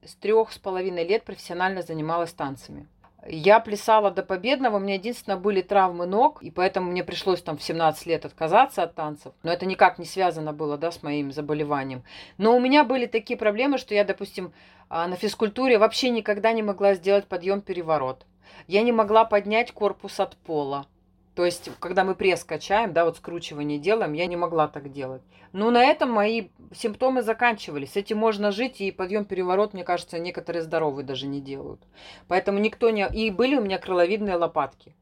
[0.03, 2.87] с трех с половиной лет профессионально занималась танцами.
[3.27, 7.57] Я плясала до победного, у меня единственное были травмы ног, и поэтому мне пришлось там
[7.57, 9.33] в 17 лет отказаться от танцев.
[9.41, 12.03] Но это никак не связано было, да, с моим заболеванием.
[12.37, 14.51] Но у меня были такие проблемы, что я, допустим, а,
[14.89, 18.25] на физкультуре вообще никогда не могла сделать подъем-переворот.
[18.67, 20.87] Я не могла поднять корпус от пола.
[21.35, 25.21] То есть, когда мы пресс качаем, да, вот скручивание делаем, я не могла так делать.
[25.51, 27.93] Но на этом мои симптомы заканчивались.
[27.93, 31.81] С этим можно жить, и подъем-переворот, мне кажется, некоторые здоровые даже не делают.
[32.29, 33.05] Поэтому никто не...
[33.09, 34.95] И были у меня крыловидные лопатки.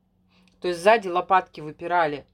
[0.60, 2.26] То есть сзади лопатки выпирали.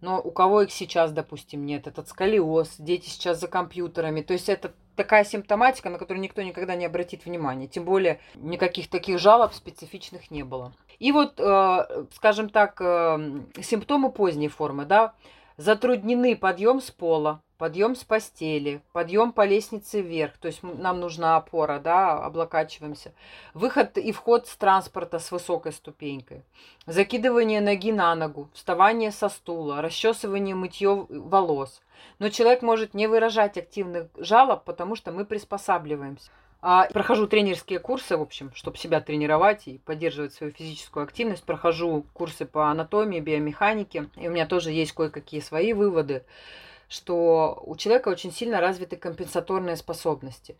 [0.00, 1.86] Но у кого их сейчас, допустим, нет?
[1.86, 4.22] Этот сколиоз, дети сейчас за компьютерами.
[4.22, 7.66] То есть это такая симптоматика, на которую никто никогда не обратит внимания.
[7.66, 10.74] Тем более никаких таких жалоб специфичных не было.
[10.98, 15.14] И вот, э, скажем так, э, симптомы поздней формы, да,
[15.60, 21.36] затруднены подъем с пола, подъем с постели, подъем по лестнице вверх, то есть нам нужна
[21.36, 23.12] опора, да, облокачиваемся,
[23.52, 26.44] выход и вход с транспорта с высокой ступенькой,
[26.86, 31.82] закидывание ноги на ногу, вставание со стула, расчесывание, мытье волос.
[32.18, 36.30] Но человек может не выражать активных жалоб, потому что мы приспосабливаемся.
[36.62, 41.42] А, прохожу тренерские курсы, в общем, чтобы себя тренировать и поддерживать свою физическую активность.
[41.44, 44.08] Прохожу курсы по анатомии, биомеханике.
[44.16, 46.22] И у меня тоже есть кое-какие свои выводы,
[46.88, 50.56] что у человека очень сильно развиты компенсаторные способности.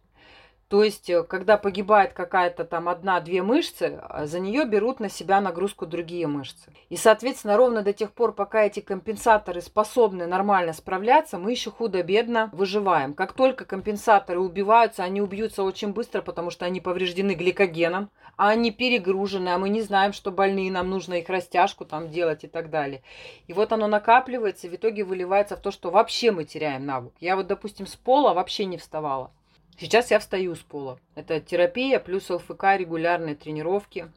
[0.71, 5.41] То есть, э, когда погибает какая-то там одна-две мышцы, а за нее берут на себя
[5.41, 6.73] нагрузку другие мышцы.
[6.91, 12.51] И, соответственно, ровно до тех пор, пока эти компенсаторы способны нормально справляться, мы еще худо-бедно
[12.53, 13.15] выживаем.
[13.15, 18.71] Как только компенсаторы убиваются, они убьются очень быстро, потому что они повреждены гликогеном, а они
[18.71, 22.71] перегружены, а мы не знаем, что больные, нам нужно их растяжку там делать и так
[22.71, 23.03] далее.
[23.49, 27.13] И вот оно накапливается, в итоге выливается в то, что вообще мы теряем навык.
[27.19, 29.33] Я вот, допустим, с пола вообще не вставала.
[29.81, 30.99] Сейчас я встаю с пола.
[31.15, 34.13] Это терапия плюс ЛФК, регулярные тренировки.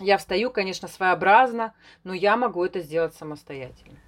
[0.00, 3.98] Я встаю, конечно, своеобразно, но я могу это сделать самостоятельно.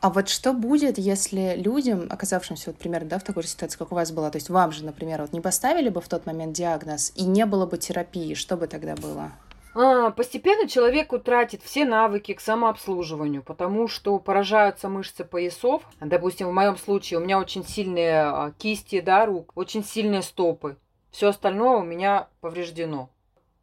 [0.00, 3.92] А вот что будет, если людям, оказавшимся вот примерно да, в такой же ситуации, как
[3.92, 6.54] у вас была, то есть вам же, например, вот не поставили бы в тот момент
[6.54, 9.32] диагноз и не было бы терапии, что бы тогда было?
[9.80, 15.84] А, постепенно человек утратит все навыки к самообслуживанию, потому что поражаются мышцы поясов.
[16.00, 20.78] Допустим, в моем случае у меня очень сильные а, кисти да, рук, очень сильные стопы.
[21.12, 23.10] Все остальное у меня повреждено.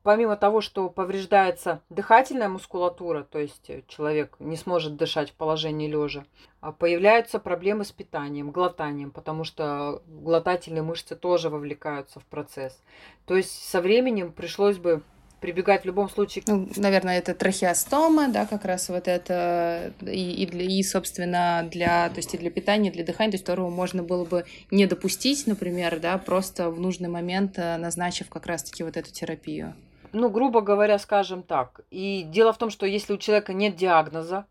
[0.04, 6.24] Помимо того, что повреждается дыхательная мускулатура, то есть человек не сможет дышать в положении лежа,
[6.62, 12.82] а появляются проблемы с питанием, глотанием, потому что глотательные мышцы тоже вовлекаются в процесс.
[13.26, 15.02] То есть со временем пришлось бы
[15.46, 16.44] прибегать в любом случае.
[16.48, 22.10] Ну, наверное, это трахеостома, да, как раз вот это, и, и, для, и, собственно, для,
[22.10, 24.88] то есть и для питания, и для дыхания, то есть которого можно было бы не
[24.88, 29.76] допустить, например, да, просто в нужный момент э, назначив как раз-таки вот эту терапию.
[30.14, 31.82] Ну, грубо говоря, скажем так.
[31.92, 34.48] И дело в том, что если у человека нет диагноза,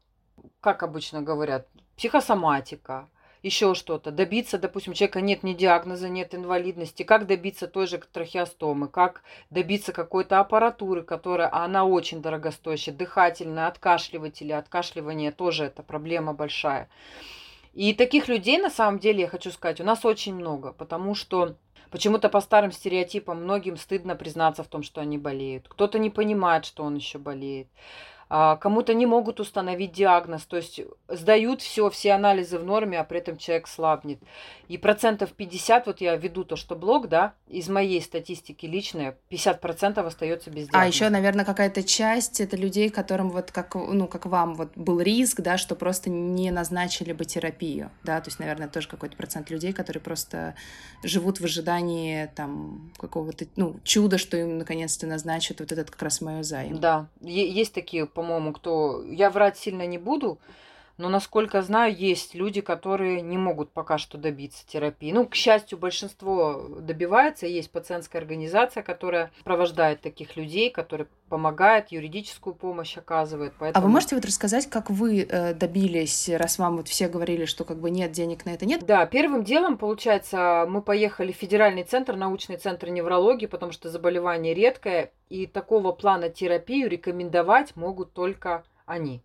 [0.61, 3.09] как обычно говорят, психосоматика,
[3.45, 7.99] еще что-то, добиться, допустим, у человека нет ни диагноза, нет инвалидности, как добиться той же
[7.99, 15.83] трахеостомы, как добиться какой-то аппаратуры, которая, а она очень дорогостоящая, дыхательная, откашливатели, откашливание тоже это
[15.83, 16.89] проблема большая.
[17.75, 21.55] И таких людей, на самом деле, я хочу сказать, у нас очень много, потому что
[21.91, 25.69] Почему-то по старым стереотипам многим стыдно признаться в том, что они болеют.
[25.69, 27.69] Кто-то не понимает, что он еще болеет.
[28.37, 33.05] А, кому-то не могут установить диагноз, то есть сдают все, все анализы в норме, а
[33.05, 34.19] при этом человек слабнет.
[34.67, 39.61] И процентов 50, вот я веду то, что блог, да, из моей статистики личной, 50
[39.61, 40.85] процентов остается без диагноза.
[40.85, 45.01] А еще, наверное, какая-то часть это людей, которым вот как, ну, как вам вот был
[45.01, 49.49] риск, да, что просто не назначили бы терапию, да, то есть, наверное, тоже какой-то процент
[49.51, 50.57] людей, которые просто
[51.05, 56.21] живут в ожидании там какого-то, ну, чуда, что им наконец-то назначат вот этот как раз
[56.21, 56.81] мою займ.
[56.81, 59.05] Да, есть такие по-моему, кто...
[59.05, 60.39] Я врать сильно не буду,
[60.97, 65.13] но, насколько знаю, есть люди, которые не могут пока что добиться терапии.
[65.13, 67.47] Ну, к счастью, большинство добивается.
[67.47, 73.55] Есть пациентская организация, которая провождает таких людей, которые помогает, юридическую помощь оказывает.
[73.59, 73.85] Поэтому...
[73.85, 77.65] А вы можете вот рассказать, как вы э, добились, раз вам вот все говорили, что
[77.65, 78.85] как бы нет денег на это, нет?
[78.87, 84.55] Да, первым делом, получается, мы поехали в федеральный центр, научный центр неврологии, потому что заболевание
[84.55, 89.23] редкое, и такого плана терапию рекомендовать могут только они.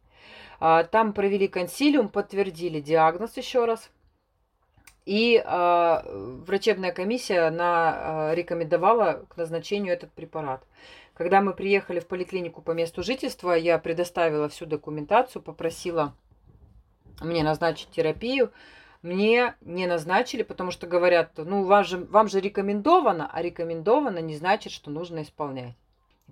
[0.60, 3.89] А, там провели консилиум, подтвердили диагноз еще раз.
[5.05, 6.01] И э,
[6.45, 10.62] врачебная комиссия она, э, рекомендовала к назначению этот препарат.
[11.15, 16.13] Когда мы приехали в поликлинику по месту жительства, я предоставила всю документацию, попросила
[17.21, 18.51] мне назначить терапию.
[19.01, 24.36] Мне не назначили, потому что говорят, ну, вам же, вам же рекомендовано, а рекомендовано не
[24.36, 25.73] значит, что нужно исполнять.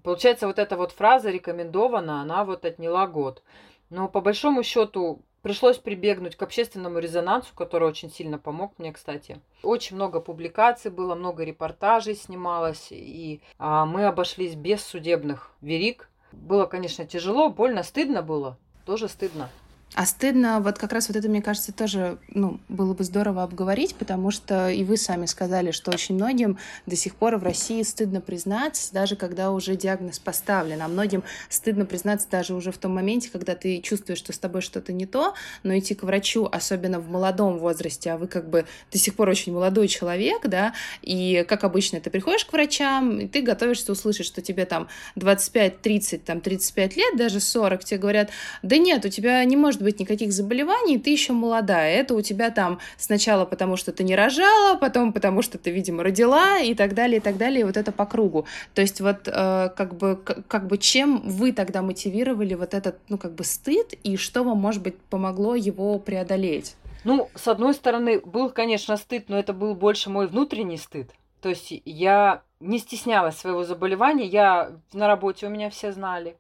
[0.04, 3.42] Получается, вот эта вот фраза рекомендована, она вот отняла год.
[3.90, 9.40] Но по большому счету пришлось прибегнуть к общественному резонансу, который очень сильно помог мне, кстати.
[9.64, 16.10] Очень много публикаций было, много репортажей снималось, и а, мы обошлись без судебных верик.
[16.34, 19.50] Было, конечно, тяжело, больно, стыдно было, тоже стыдно.
[19.98, 23.96] А стыдно, вот как раз вот это, мне кажется, тоже ну, было бы здорово обговорить,
[23.96, 28.22] потому что и вы сами сказали, что очень многим до сих пор в России стыдно
[28.22, 30.84] признаться, даже когда уже диагноз поставлен.
[30.84, 34.62] А многим стыдно признаться даже уже в том моменте, когда ты чувствуешь, что с тобой
[34.62, 35.34] что-то не то,
[35.64, 39.30] но идти к врачу, особенно в молодом возрасте, а вы как бы до сих пор
[39.30, 44.28] очень молодой человек, да, и как обычно ты приходишь к врачам, и ты готовишься услышать,
[44.28, 48.30] что тебе там 25, 30, там 35 лет, даже 40, тебе говорят,
[48.62, 52.02] да нет, у тебя не может быть быть никаких заболеваний, ты еще молодая.
[52.02, 56.04] Это у тебя там сначала потому, что ты не рожала, потом потому, что ты, видимо,
[56.04, 58.46] родила и так далее, и так далее, и вот это по кругу.
[58.74, 63.18] То есть вот э, как бы, как бы чем вы тогда мотивировали вот этот, ну,
[63.18, 66.76] как бы стыд, и что вам, может быть, помогло его преодолеть?
[67.06, 71.12] Ну, с одной стороны, был, конечно, стыд, но это был больше мой внутренний стыд.
[71.40, 76.36] То есть я не стеснялась своего заболевания, я на работе у меня все знали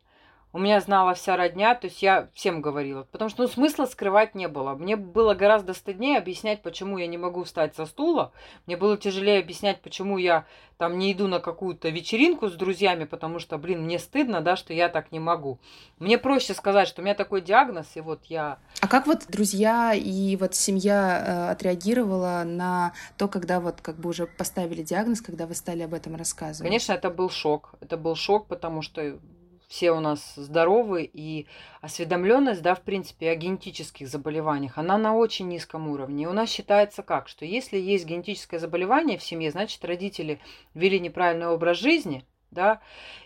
[0.54, 3.04] у меня знала вся родня, то есть я всем говорила.
[3.12, 4.74] Потому что ну, смысла скрывать не было.
[4.76, 8.32] Мне было гораздо стыднее объяснять, почему я не могу встать со стула.
[8.66, 10.46] Мне было тяжелее объяснять, почему я
[10.78, 14.74] там не иду на какую-то вечеринку с друзьями, потому что, блин, мне стыдно, да, что
[14.74, 15.60] я так не могу.
[16.00, 18.60] Мне проще сказать, что у меня такой диагноз, и вот я...
[18.80, 24.10] А как вот друзья и вот семья э, отреагировала на то, когда вот как бы
[24.10, 26.68] уже поставили диагноз, когда вы стали об этом рассказывать?
[26.68, 27.74] Конечно, это был шок.
[27.82, 29.20] Это был шок, потому что
[29.68, 31.48] все у нас здоровы, и
[31.82, 36.24] осведомленность, да, в принципе, о генетических заболеваниях, она на очень низком уровне.
[36.24, 40.40] И у нас считается как, что если есть генетическое заболевание в семье, значит, родители
[40.74, 42.80] вели неправильный образ жизни– да,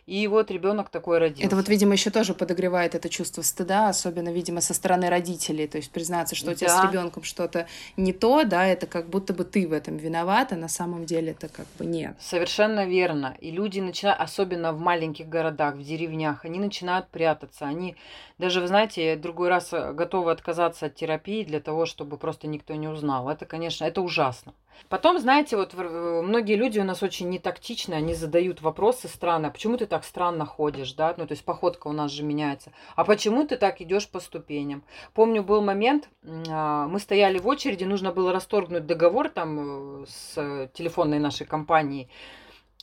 [0.05, 1.45] и вот ребенок такой родился.
[1.45, 5.77] Это вот, видимо, еще тоже подогревает это чувство стыда, особенно, видимо, со стороны родителей, то
[5.77, 9.43] есть признаться, что у тебя с ребенком что-то не то, да, это как будто бы
[9.43, 12.15] ты в этом виновата, на самом деле это как бы нет.
[12.19, 13.37] Совершенно верно.
[13.39, 17.95] И люди начинают, особенно в маленьких городах, в деревнях, они начинают прятаться, они
[18.37, 22.87] даже, вы знаете, другой раз готовы отказаться от терапии для того, чтобы просто никто не
[22.87, 23.29] узнал.
[23.29, 24.53] Это, конечно, это ужасно.
[24.89, 29.49] Потом, знаете, вот многие люди у нас очень нетактичны, они задают вопросы странные.
[29.49, 31.13] А почему ты так странно ходишь, да?
[31.17, 32.71] Ну, то есть походка у нас же меняется.
[32.95, 34.83] А почему ты так идешь по ступеням?
[35.13, 36.09] Помню, был момент,
[36.49, 42.09] а, мы стояли в очереди, нужно было расторгнуть договор там э, с телефонной нашей компанией.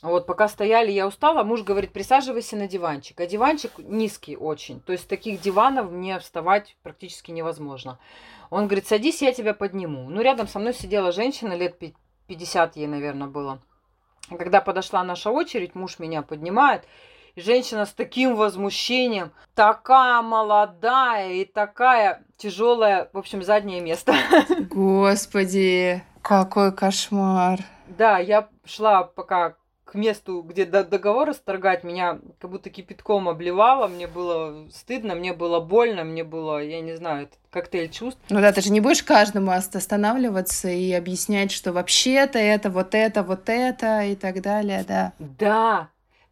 [0.01, 3.21] Вот, пока стояли, я устала, муж говорит, присаживайся на диванчик.
[3.21, 4.81] А диванчик низкий очень.
[4.81, 7.99] То есть таких диванов мне вставать практически невозможно.
[8.51, 10.09] Он говорит, садись, я тебя подниму.
[10.09, 11.79] Ну, рядом со мной сидела женщина, лет
[12.27, 13.61] 50 ей, наверное, было.
[14.31, 16.85] Когда подошла наша очередь, муж меня поднимает,
[17.35, 24.15] и женщина с таким возмущением, такая молодая и такая тяжелая, в общем, заднее место.
[24.71, 27.61] Господи, какой кошмар.
[27.87, 29.55] Да, я шла пока
[29.91, 35.61] к месту, где договор расторгать, меня как будто кипятком обливало, мне было стыдно, мне было
[35.61, 38.21] больно, мне было, я не знаю, этот коктейль чувств.
[38.29, 43.23] Ну да, ты же не будешь каждому останавливаться и объяснять, что вообще-то это, вот это,
[43.23, 45.13] вот это и так далее, да.
[45.19, 45.89] Да,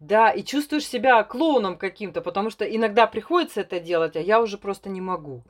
[0.07, 4.57] да, и чувствуешь себя клоуном каким-то, потому что иногда приходится это делать, а я уже
[4.57, 5.43] просто не могу.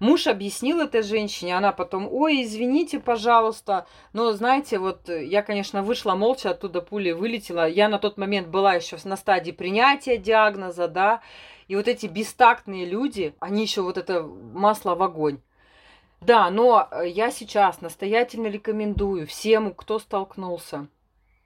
[0.00, 6.14] Муж объяснил этой женщине, она потом, ой, извините, пожалуйста, но знаете, вот я, конечно, вышла
[6.14, 7.68] молча, оттуда пули вылетела.
[7.68, 11.22] Я на тот момент была еще на стадии принятия диагноза, да,
[11.68, 15.40] и вот эти бестактные люди, они еще вот это масло в огонь.
[16.20, 20.86] Да, но я сейчас настоятельно рекомендую всем, кто столкнулся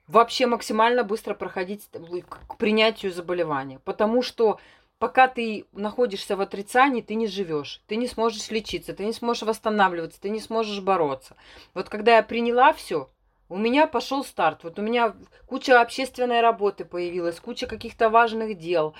[0.07, 1.87] вообще максимально быстро проходить
[2.27, 3.79] к принятию заболевания.
[3.83, 4.59] Потому что
[4.99, 9.43] пока ты находишься в отрицании, ты не живешь, ты не сможешь лечиться, ты не сможешь
[9.43, 11.35] восстанавливаться, ты не сможешь бороться.
[11.73, 13.09] Вот когда я приняла все,
[13.49, 14.63] у меня пошел старт.
[14.63, 15.15] Вот у меня
[15.45, 18.93] куча общественной работы появилась, куча каких-то важных дел.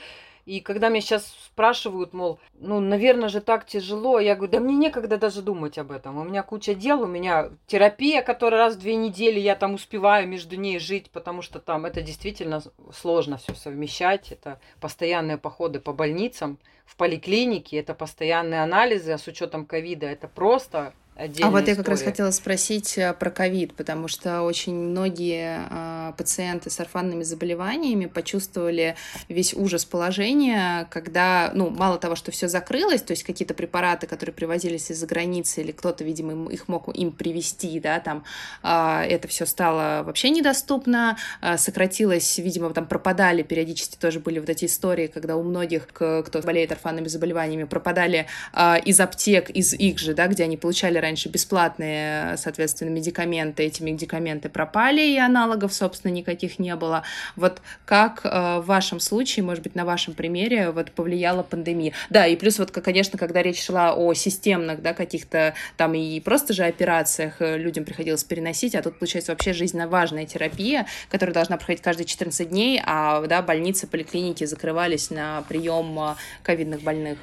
[0.47, 4.77] И когда меня сейчас спрашивают, мол, ну, наверное же так тяжело, я говорю, да мне
[4.77, 6.17] некогда даже думать об этом.
[6.17, 10.25] У меня куча дел, у меня терапия, которая раз в две недели я там успеваю
[10.25, 14.31] между ней жить, потому что там это действительно сложно все совмещать.
[14.31, 20.29] Это постоянные походы по больницам, в поликлинике, это постоянные анализы, а с учетом ковида это
[20.29, 25.61] просто а вот я как раз хотела спросить э, про ковид, потому что очень многие
[25.69, 28.95] э, пациенты с орфанными заболеваниями почувствовали
[29.27, 34.33] весь ужас положения, когда, ну, мало того, что все закрылось, то есть какие-то препараты, которые
[34.33, 38.23] привозились из-за границы, или кто-то, видимо, их мог им привезти, да, там,
[38.61, 44.49] э, это все стало вообще недоступно, э, сократилось, видимо, там пропадали периодически тоже были вот
[44.49, 49.97] эти истории, когда у многих, кто болеет орфанными заболеваниями, пропадали э, из аптек, из их
[49.97, 56.11] же, да, где они получали раньше бесплатные, соответственно, медикаменты, эти медикаменты пропали, и аналогов, собственно,
[56.11, 57.03] никаких не было.
[57.37, 61.93] Вот как э, в вашем случае, может быть, на вашем примере вот повлияла пандемия?
[62.09, 66.53] Да, и плюс вот, конечно, когда речь шла о системных, да, каких-то там и просто
[66.53, 71.55] же операциях э, людям приходилось переносить, а тут, получается, вообще жизненно важная терапия, которая должна
[71.55, 77.17] проходить каждые 14 дней, а, да, больницы, поликлиники закрывались на прием э, ковидных больных.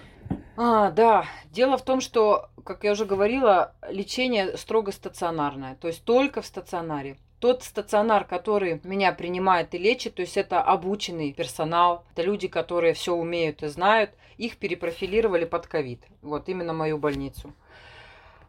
[0.56, 1.26] А, да.
[1.50, 6.46] Дело в том, что, как я уже говорила, лечение строго стационарное, то есть только в
[6.46, 7.18] стационаре.
[7.40, 12.94] Тот стационар, который меня принимает и лечит, то есть это обученный персонал, это люди, которые
[12.94, 16.00] все умеют и знают, их перепрофилировали под ковид.
[16.22, 17.52] Вот именно мою больницу.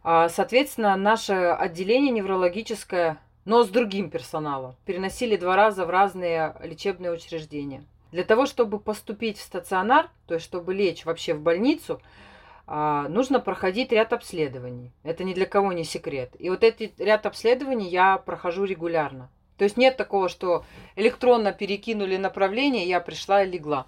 [0.03, 7.11] А, соответственно, наше отделение неврологическое, но с другим персоналом, переносили два раза в разные лечебные
[7.11, 7.83] учреждения.
[8.15, 12.01] Для того, чтобы поступить в стационар, то есть чтобы лечь вообще в больницу,
[12.65, 14.93] а, нужно проходить ряд обследований.
[15.03, 16.33] Это ни для кого не секрет.
[16.39, 19.29] И вот этот ряд обследований я прохожу регулярно.
[19.57, 20.63] То есть нет такого, что
[20.95, 23.85] электронно перекинули направление, я пришла и легла.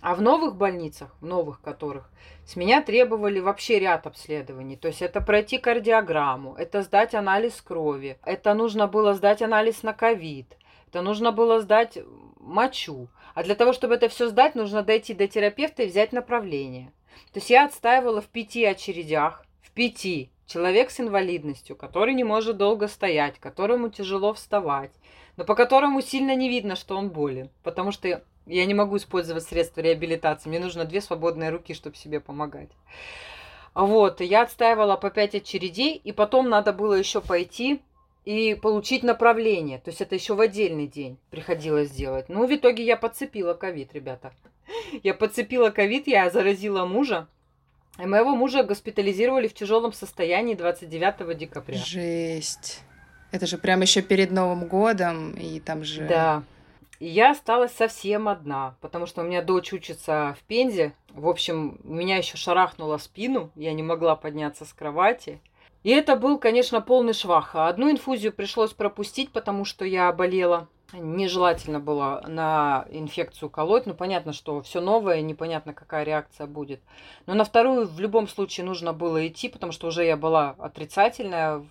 [0.00, 2.08] А в новых больницах, в новых которых,
[2.46, 4.76] с меня требовали вообще ряд обследований.
[4.76, 9.92] То есть это пройти кардиограмму, это сдать анализ крови, это нужно было сдать анализ на
[9.92, 11.98] ковид, это нужно было сдать
[12.40, 13.08] мочу.
[13.34, 16.92] А для того, чтобы это все сдать, нужно дойти до терапевта и взять направление.
[17.32, 22.56] То есть я отстаивала в пяти очередях, в пяти, человек с инвалидностью, который не может
[22.56, 24.90] долго стоять, которому тяжело вставать,
[25.36, 29.44] но по которому сильно не видно, что он болен, потому что я не могу использовать
[29.44, 32.70] средства реабилитации, мне нужно две свободные руки, чтобы себе помогать.
[33.74, 37.80] Вот, я отстаивала по пять очередей, и потом надо было еще пойти
[38.24, 39.78] и получить направление.
[39.78, 42.28] То есть это еще в отдельный день приходилось делать.
[42.28, 44.32] Ну, в итоге я подцепила ковид, ребята.
[45.02, 47.26] Я подцепила ковид, я заразила мужа.
[47.98, 51.76] И моего мужа госпитализировали в тяжелом состоянии 29 декабря.
[51.76, 52.82] Жесть.
[53.32, 56.06] Это же прям еще перед Новым годом, и там же...
[56.06, 56.42] Да.
[56.98, 60.92] И я осталась совсем одна, потому что у меня дочь учится в Пензе.
[61.08, 65.40] В общем, меня еще шарахнуло спину, я не могла подняться с кровати.
[65.82, 67.54] И это был, конечно, полный швах.
[67.54, 70.68] Одну инфузию пришлось пропустить, потому что я болела.
[70.92, 73.86] Нежелательно было на инфекцию колоть.
[73.86, 76.80] Ну, понятно, что все новое, непонятно, какая реакция будет.
[77.26, 81.64] Но на вторую в любом случае нужно было идти, потому что уже я была отрицательная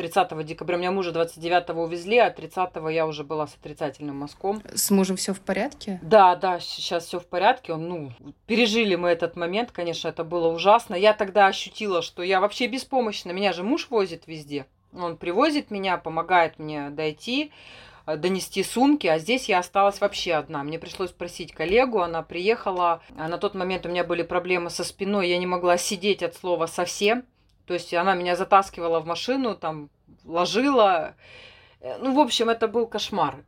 [0.00, 0.78] 30 декабря.
[0.78, 4.62] Меня мужа 29 увезли, а 30 я уже была с отрицательным мазком.
[4.72, 6.00] С мужем все в порядке?
[6.02, 7.74] Да, да, сейчас все в порядке.
[7.74, 8.12] Он, ну,
[8.46, 10.94] пережили мы этот момент, конечно, это было ужасно.
[10.94, 13.32] Я тогда ощутила, что я вообще беспомощна.
[13.32, 14.64] Меня же муж возит везде.
[14.94, 17.52] Он привозит меня, помогает мне дойти
[18.06, 20.62] э, донести сумки, а здесь я осталась вообще одна.
[20.62, 23.02] Мне пришлось просить коллегу, она приехала.
[23.18, 26.34] А на тот момент у меня были проблемы со спиной, я не могла сидеть от
[26.34, 27.24] слова совсем.
[27.70, 29.90] То есть она меня затаскивала в машину, там,
[30.24, 31.14] ложила.
[31.80, 33.44] Э, ну, в общем, это был кошмар.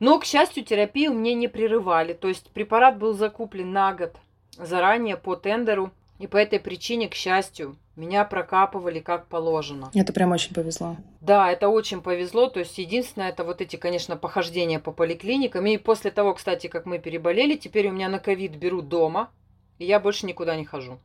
[0.00, 2.12] Но, к счастью, терапию мне не прерывали.
[2.12, 4.16] То есть препарат был закуплен на год
[4.58, 5.92] заранее по тендеру.
[6.18, 9.90] И по этой причине, к счастью, меня прокапывали как положено.
[9.94, 10.98] Это прям очень повезло.
[11.22, 12.50] Да, это очень повезло.
[12.50, 15.64] То есть единственное, это вот эти, конечно, похождения по поликлиникам.
[15.64, 19.30] И после того, кстати, как мы переболели, теперь у меня на ковид берут дома,
[19.78, 20.98] и я больше никуда не хожу.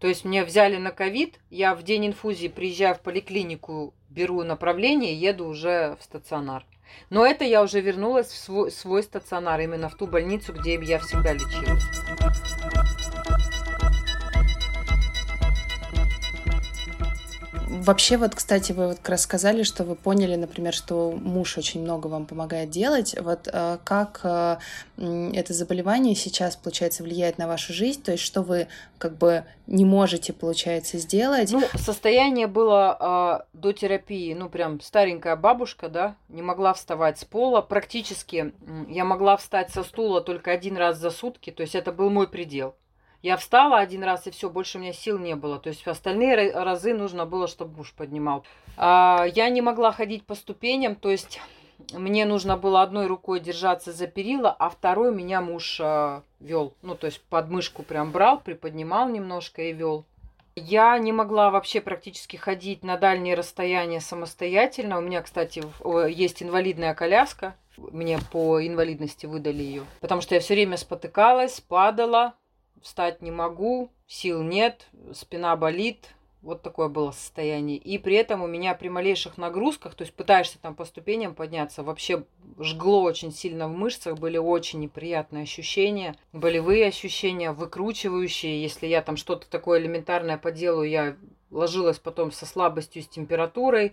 [0.00, 5.14] То есть мне взяли на ковид, я в день инфузии приезжаю в поликлинику, беру направление
[5.14, 6.64] еду уже в стационар.
[7.10, 10.98] Но это я уже вернулась в свой, свой стационар, именно в ту больницу, где я
[10.98, 12.77] всегда лечилась.
[17.68, 21.82] Вообще, вот, кстати, вы вот как раз сказали, что вы поняли, например, что муж очень
[21.82, 23.14] много вам помогает делать.
[23.20, 24.56] Вот э, как э,
[24.96, 28.02] это заболевание сейчас, получается, влияет на вашу жизнь?
[28.02, 31.52] То есть, что вы как бы не можете, получается, сделать?
[31.52, 37.24] Ну, состояние было э, до терапии, ну, прям старенькая бабушка, да, не могла вставать с
[37.24, 37.60] пола.
[37.60, 38.54] Практически
[38.88, 42.28] я могла встать со стула только один раз за сутки, то есть это был мой
[42.28, 42.74] предел.
[43.22, 45.58] Я встала один раз, и все, больше у меня сил не было.
[45.58, 48.44] То есть остальные разы нужно было, чтобы муж поднимал.
[48.76, 51.40] А, я не могла ходить по ступеням, то есть
[51.92, 56.74] мне нужно было одной рукой держаться за перила, а второй меня муж а, вел.
[56.82, 60.04] Ну, то есть подмышку прям брал, приподнимал немножко и вел.
[60.54, 64.98] Я не могла вообще практически ходить на дальние расстояния самостоятельно.
[64.98, 65.62] У меня, кстати,
[66.10, 67.54] есть инвалидная коляска.
[67.76, 69.84] Мне по инвалидности выдали ее.
[70.00, 72.34] Потому что я все время спотыкалась, падала,
[72.82, 76.08] встать не могу, сил нет, спина болит.
[76.40, 77.78] Вот такое было состояние.
[77.78, 81.82] И при этом у меня при малейших нагрузках, то есть пытаешься там по ступеням подняться,
[81.82, 82.24] вообще
[82.60, 88.62] жгло очень сильно в мышцах, были очень неприятные ощущения, болевые ощущения, выкручивающие.
[88.62, 91.16] Если я там что-то такое элементарное поделаю, я
[91.50, 93.92] ложилась потом со слабостью, с температурой.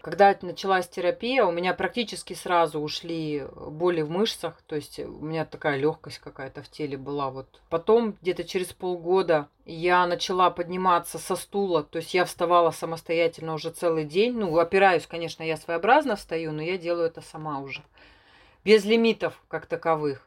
[0.00, 5.44] Когда началась терапия, у меня практически сразу ушли боли в мышцах, то есть у меня
[5.44, 7.28] такая легкость какая-то в теле была.
[7.30, 7.60] Вот.
[7.68, 13.70] Потом где-то через полгода я начала подниматься со стула, то есть я вставала самостоятельно уже
[13.70, 14.38] целый день.
[14.38, 17.82] Ну, опираюсь, конечно, я своеобразно встаю, но я делаю это сама уже.
[18.64, 20.26] Без лимитов как таковых.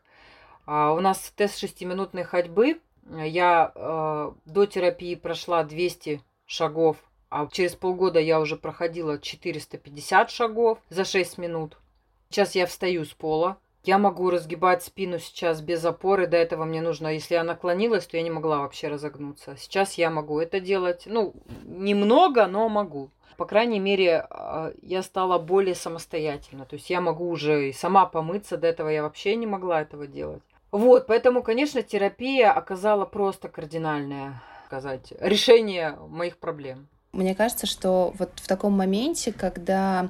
[0.68, 2.80] А у нас тест шестиминутной ходьбы.
[3.10, 6.98] Я э, до терапии прошла 200 шагов
[7.34, 11.80] а через полгода я уже проходила 450 шагов за 6 минут.
[12.30, 13.58] Сейчас я встаю с пола.
[13.84, 16.28] Я могу разгибать спину сейчас без опоры.
[16.28, 19.56] До этого мне нужно, если я наклонилась, то я не могла вообще разогнуться.
[19.58, 21.04] Сейчас я могу это делать.
[21.08, 23.10] Ну, немного, но могу.
[23.36, 26.66] По крайней мере, а, я стала более самостоятельна.
[26.66, 28.58] То есть я могу уже и сама помыться.
[28.58, 30.44] До этого я вообще не могла этого делать.
[30.70, 36.88] Вот, поэтому, конечно, терапия оказала просто кардинальное, сказать, решение моих проблем.
[37.14, 40.10] Мне кажется, что вот в таком моменте, когда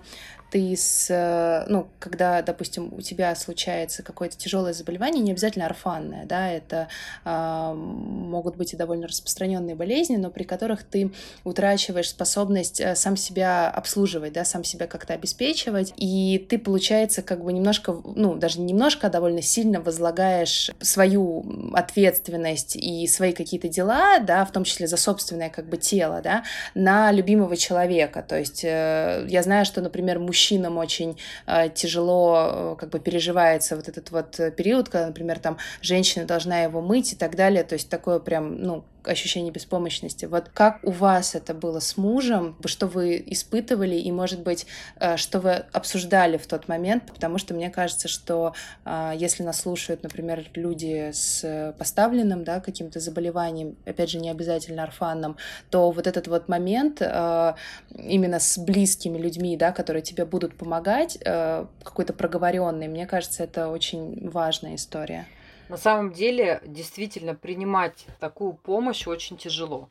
[0.53, 6.27] ты с, э, ну, когда, допустим, у тебя случается какое-то тяжелое заболевание, не обязательно орфанное,
[6.27, 6.89] да, это
[7.25, 11.11] э, могут быть и довольно распространенные болезни, но при которых ты
[11.43, 17.43] утрачиваешь способность э, сам себя обслуживать, да, сам себя как-то обеспечивать, и ты, получается, как
[17.43, 23.69] бы немножко, ну, даже не немножко, а довольно сильно возлагаешь свою ответственность и свои какие-то
[23.69, 26.43] дела, да, в том числе за собственное как бы тело, да,
[26.75, 28.21] на любимого человека.
[28.21, 31.17] То есть э, я знаю, что, например, мужчина мужчинам очень
[31.47, 36.63] э, тяжело э, как бы переживается вот этот вот период, когда, например, там женщина должна
[36.63, 40.25] его мыть и так далее, то есть такое прям, ну, ощущение беспомощности.
[40.25, 44.65] Вот как у вас это было с мужем, что вы испытывали и, может быть,
[44.99, 48.53] э, что вы обсуждали в тот момент, потому что мне кажется, что
[48.85, 54.83] э, если нас слушают, например, люди с поставленным, да, каким-то заболеванием, опять же, не обязательно
[54.83, 55.37] орфанным,
[55.69, 57.53] то вот этот вот момент э,
[57.95, 64.29] именно с близкими людьми, да, которые тебе будут помогать, какой-то проговоренный, мне кажется, это очень
[64.29, 65.27] важная история.
[65.74, 69.89] На самом деле, действительно, принимать такую помощь очень тяжело.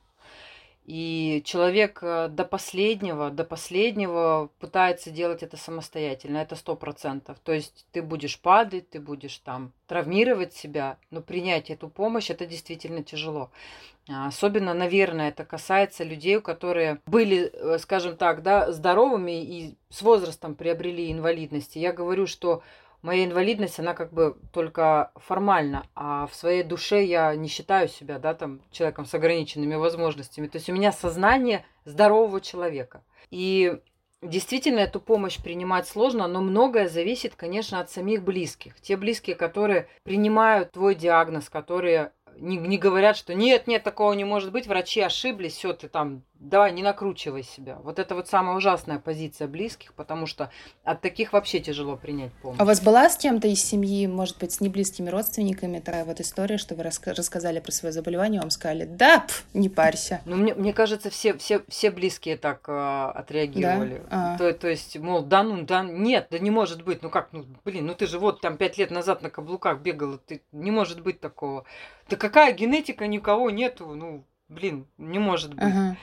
[0.84, 7.36] И человек э, до последнего, до последнего пытается делать это самостоятельно, это сто процентов.
[7.42, 12.46] То есть ты будешь падать, ты будешь там травмировать себя, но принять эту помощь это
[12.46, 13.50] действительно тяжело.
[14.08, 20.00] А, особенно, наверное, это касается людей, которые были, э, скажем так, да, здоровыми и с
[20.02, 21.80] возрастом приобрели инвалидности.
[21.80, 22.62] Я говорю, что
[23.02, 28.18] моя инвалидность, она как бы только формально, а в своей душе я не считаю себя,
[28.18, 30.46] да, там, человеком с ограниченными возможностями.
[30.46, 33.02] То есть у меня сознание здорового человека.
[33.30, 33.80] И
[34.22, 38.80] действительно эту помощь принимать сложно, но многое зависит, конечно, от самих близких.
[38.80, 44.24] Те близкие, которые принимают твой диагноз, которые не, не говорят, что нет, нет, такого не
[44.24, 47.78] может быть, врачи ошиблись, все, ты там давай, не накручивай себя.
[47.82, 50.50] Вот это вот самая ужасная позиция близких, потому что
[50.84, 52.58] от таких вообще тяжело принять помощь.
[52.58, 56.20] А у вас была с кем-то из семьи, может быть, с неблизкими родственниками такая вот
[56.20, 60.20] история, что вы раска- рассказали про свое заболевание, вам сказали, да, пф, не парься.
[60.24, 62.72] Ну, мне, мне кажется, все, все, все близкие так э,
[63.14, 64.02] отреагировали.
[64.10, 64.34] Да?
[64.34, 64.38] А.
[64.38, 67.46] То, то есть, мол, да ну, да, нет, да не может быть, ну как, ну,
[67.64, 71.02] блин, ну ты же вот там пять лет назад на каблуках бегала, ты, не может
[71.02, 71.64] быть такого.
[72.08, 75.62] Да какая генетика, никого нету, ну, блин, не может быть.
[75.62, 75.96] Ага.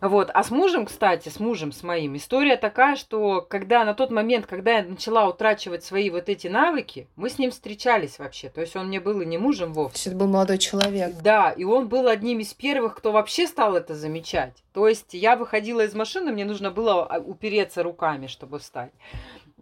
[0.00, 0.30] Вот.
[0.32, 4.46] А с мужем, кстати, с мужем, с моим, история такая, что когда на тот момент,
[4.46, 8.48] когда я начала утрачивать свои вот эти навыки, мы с ним встречались вообще.
[8.48, 10.10] То есть он мне был и не мужем вовсе.
[10.10, 11.14] Это был молодой человек.
[11.22, 14.62] Да, и он был одним из первых, кто вообще стал это замечать.
[14.72, 18.92] То есть я выходила из машины, мне нужно было а, упереться руками, чтобы встать.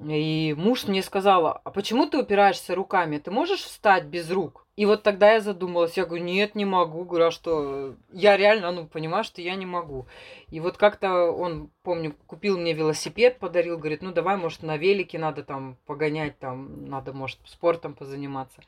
[0.01, 3.18] И муж мне сказал, а почему ты упираешься руками?
[3.18, 4.63] Ты можешь встать без рук?
[4.77, 8.72] И вот тогда я задумалась, я говорю, нет, не могу, говорю, а что я реально,
[8.72, 10.07] ну, понимаю, что я не могу.
[10.51, 15.18] И вот как-то он, помню, купил мне велосипед, подарил, говорит, ну, давай, может, на велике
[15.18, 18.62] надо там погонять, там, надо, может, спортом позаниматься.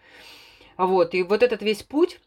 [0.77, 2.21] А вот, и вот этот весь путь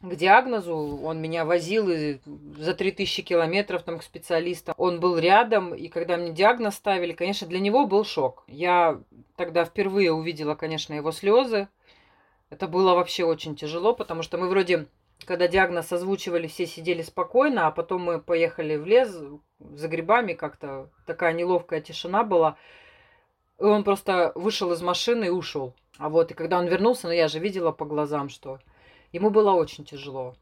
[0.00, 2.20] к диагнозу, он меня возил и
[2.56, 4.74] за 3000 километров там к специалистам.
[4.78, 8.44] Он был рядом, и когда мне диагноз ставили, конечно, для него был шок.
[8.46, 9.00] Я
[9.34, 11.66] тогда впервые увидела, конечно, его слезы,
[12.50, 14.86] это было вообще очень тяжело, потому что мы вроде,
[15.24, 19.14] когда диагноз озвучивали, все сидели спокойно, а потом мы поехали в лес
[19.58, 22.56] за грибами, как-то такая неловкая тишина была.
[23.58, 25.74] И он просто вышел из машины и ушел.
[25.98, 28.60] А вот, и когда он вернулся, ну я же видела по глазам, что
[29.12, 30.36] ему было очень тяжело.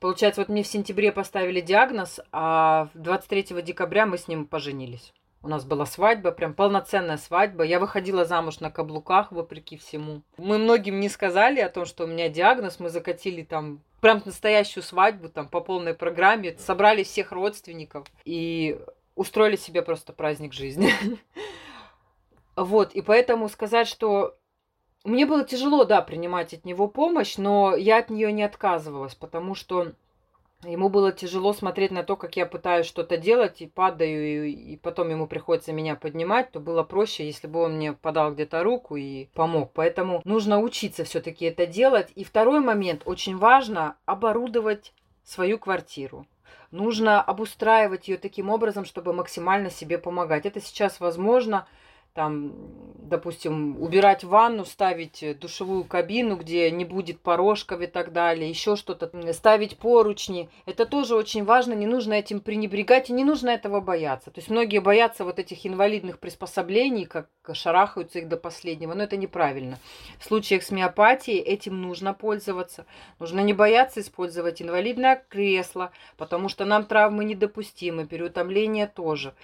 [0.00, 5.12] Получается, вот мне в сентябре поставили диагноз, а 23 декабря мы с ним поженились.
[5.42, 7.62] У нас была свадьба, прям полноценная свадьба.
[7.64, 10.22] Я выходила замуж на каблуках, вопреки всему.
[10.36, 12.80] Мы многим не сказали о том, что у меня диагноз.
[12.80, 18.80] Мы закатили там прям настоящую свадьбу, там, по полной программе, собрали всех родственников и
[19.14, 20.92] устроили себе просто праздник жизни.
[22.56, 24.36] Вот, и поэтому сказать, что
[25.04, 29.54] мне было тяжело, да, принимать от него помощь, но я от нее не отказывалась, потому
[29.54, 29.92] что
[30.64, 34.76] ему было тяжело смотреть на то, как я пытаюсь что-то делать и падаю, и, и
[34.76, 38.96] потом ему приходится меня поднимать, то было проще, если бы он мне подал где-то руку
[38.96, 39.72] и помог.
[39.74, 42.10] Поэтому нужно учиться все-таки это делать.
[42.14, 44.92] И второй момент, очень важно оборудовать
[45.24, 46.26] свою квартиру.
[46.70, 50.44] Нужно обустраивать ее таким образом, чтобы максимально себе помогать.
[50.44, 51.66] Это сейчас возможно
[52.18, 52.52] там,
[52.96, 59.08] допустим, убирать ванну, ставить душевую кабину, где не будет порожков и так далее, еще что-то,
[59.32, 60.50] ставить поручни.
[60.66, 64.32] Это тоже очень важно, не нужно этим пренебрегать и не нужно этого бояться.
[64.32, 69.16] То есть многие боятся вот этих инвалидных приспособлений, как шарахаются их до последнего, но это
[69.16, 69.78] неправильно.
[70.18, 72.84] В случаях с миопатией этим нужно пользоваться.
[73.20, 79.34] Нужно не бояться использовать инвалидное кресло, потому что нам травмы недопустимы, переутомление тоже.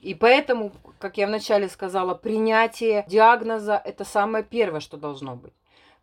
[0.00, 5.54] И поэтому, как я вначале сказала, принятие диагноза– это самое первое, что должно быть.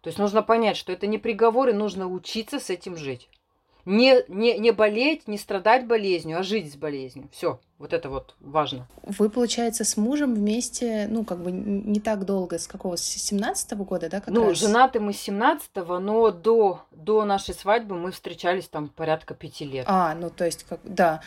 [0.02, 3.30] То есть нужно понять, что это не приговор, и нужно учиться с этим жить.
[3.86, 7.30] Не, не, не болеть, не страдать болезнью, а жить с болезнью.
[7.32, 8.88] Все, вот это вот важно.
[9.04, 13.74] Вы, получается, с мужем вместе, ну, как бы не так долго, с какого, с 17
[13.74, 14.22] -го года, да?
[14.22, 14.60] Как ну, раз?
[14.60, 19.86] женаты мы с 17 но до, до нашей свадьбы мы встречались там порядка пяти лет.
[19.88, 21.22] А, ну, то есть, как, да.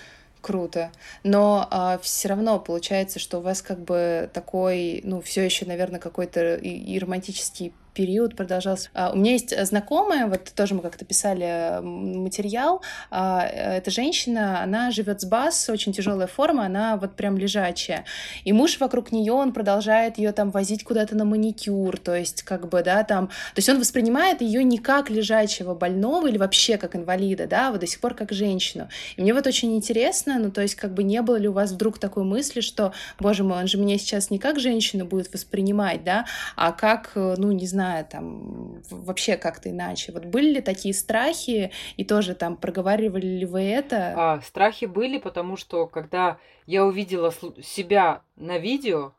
[0.45, 0.93] Круто.
[1.23, 5.99] Но а, все равно получается, что у вас как бы такой, ну, все еще, наверное,
[5.99, 8.91] какой-то и, и романтический период продолжался.
[8.93, 12.83] А, у меня есть знакомая, вот тоже мы как-то писали материал.
[13.11, 18.05] А, эта женщина, она живет с бас, очень тяжелая форма, она вот прям лежачая.
[18.45, 22.69] И муж вокруг нее, он продолжает ее там возить куда-то на маникюр, то есть как
[22.69, 26.97] бы, да, там, то есть он воспринимает ее не как лежачего больного или вообще как
[26.97, 28.89] инвалида, да, вот до сих пор как женщину.
[29.17, 31.73] И мне вот очень интересно, ну, то есть как бы не было ли у вас
[31.73, 36.03] вдруг такой мысли, что, боже мой, он же меня сейчас не как женщину будет воспринимать,
[36.03, 36.27] да,
[36.57, 40.13] а как, ну, не знаю, знаю, там вообще как-то иначе.
[40.13, 44.15] Вот были ли такие страхи и тоже там проговаривали ли вы это?
[44.17, 47.33] А, страхи были, потому что когда я увидела
[47.63, 49.13] себя на видео,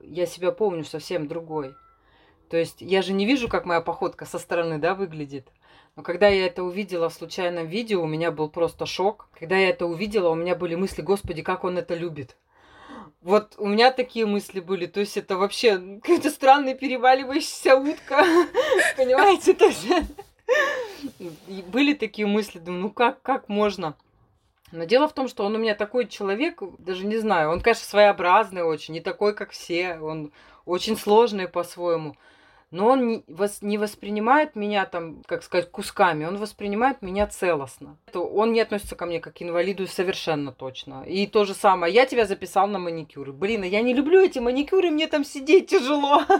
[0.00, 1.74] я себя помню совсем другой.
[2.50, 5.48] То есть я же не вижу, как моя походка со стороны, да, выглядит.
[5.96, 9.28] Но когда я это увидела в случайном видео, у меня был просто шок.
[9.38, 12.36] Когда я это увидела, у меня были мысли, господи, как он это любит.
[13.20, 14.86] Вот у меня такие мысли были.
[14.86, 18.24] То есть это вообще какая-то странная переваливающаяся утка.
[18.96, 19.54] Понимаете?
[19.54, 19.86] То есть...
[21.66, 23.94] Были такие мысли, думаю, ну как, как можно?
[24.72, 27.84] Но дело в том, что он у меня такой человек, даже не знаю, он, конечно,
[27.84, 30.32] своеобразный очень, не такой, как все, он
[30.64, 32.16] очень сложный по-своему
[32.70, 37.96] но он не, вос, не воспринимает меня там, как сказать, кусками, он воспринимает меня целостно.
[38.14, 41.04] Он не относится ко мне как к инвалиду совершенно точно.
[41.04, 43.32] И то же самое, я тебя записал на маникюры.
[43.32, 46.22] Блин, а я не люблю эти маникюры, мне там сидеть тяжело.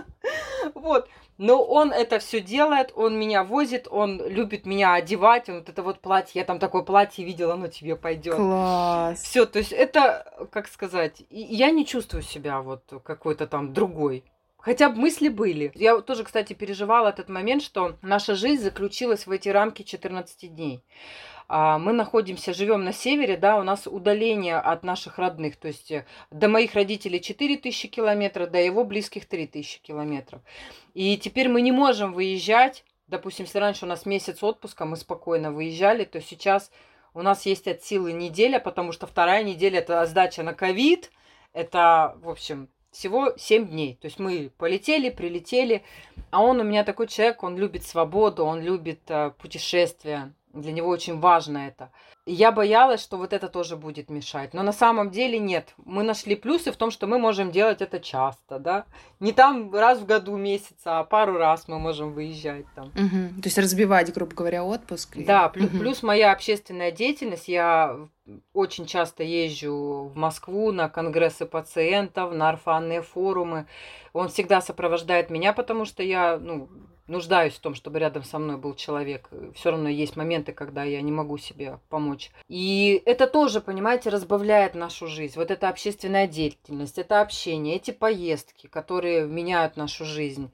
[0.75, 1.09] Вот.
[1.39, 5.83] Но он это все делает, он меня возит, он любит меня одевать, он вот это
[5.85, 8.35] вот платье, я там такое платье видела, оно тебе пойдет.
[8.35, 9.23] Класс.
[9.23, 14.25] Все, то есть это, как сказать, я не чувствую себя вот какой-то там другой.
[14.69, 15.73] Хотя бы мысли были.
[15.75, 20.85] Я тоже, кстати, переживала этот момент, что наша жизнь заключилась в эти рамки 14 дней.
[21.49, 25.91] А, мы находимся, живем на севере, да, у нас удаление от наших родных, то есть
[25.91, 30.43] э, до моих родителей 4000 километров, до его близких 3000 километров.
[30.93, 35.51] И теперь мы не можем выезжать, допустим, если раньше у нас месяц отпуска, мы спокойно
[35.51, 36.71] выезжали, то сейчас
[37.15, 41.11] у нас есть от силы неделя, потому что вторая неделя это сдача на ковид,
[41.55, 43.99] это, в общем, всего 7 дней.
[44.01, 45.83] То есть мы полетели, прилетели,
[46.31, 50.33] а он у меня такой человек, он любит свободу, он любит э, путешествия.
[50.61, 51.91] Для него очень важно это.
[52.27, 54.53] И я боялась, что вот это тоже будет мешать.
[54.53, 55.73] Но на самом деле нет.
[55.79, 58.85] Мы нашли плюсы в том, что мы можем делать это часто, да.
[59.19, 62.89] Не там раз в году месяца, а пару раз мы можем выезжать там.
[62.89, 63.41] Угу.
[63.41, 65.17] То есть разбивать, грубо говоря, отпуск.
[65.17, 65.79] Да, плюс, угу.
[65.79, 67.49] плюс моя общественная деятельность.
[67.49, 67.97] Я
[68.53, 73.67] очень часто езжу в Москву на конгрессы пациентов, на орфанные форумы.
[74.13, 76.69] Он всегда сопровождает меня, потому что я, ну,
[77.09, 79.29] нуждаюсь в том, чтобы рядом со мной был человек.
[79.55, 82.31] Все равно есть моменты, когда я не могу себе помочь.
[82.49, 85.35] И это тоже, понимаете, разбавляет нашу жизнь.
[85.37, 90.51] Вот эта общественная деятельность, это общение, эти поездки, которые меняют нашу жизнь.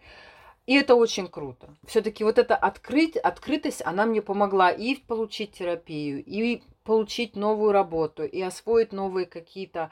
[0.66, 1.68] И это очень круто.
[1.86, 8.24] Все-таки вот эта открыть, открытость, она мне помогла и получить терапию, и получить новую работу,
[8.24, 9.90] и освоить новые какие-то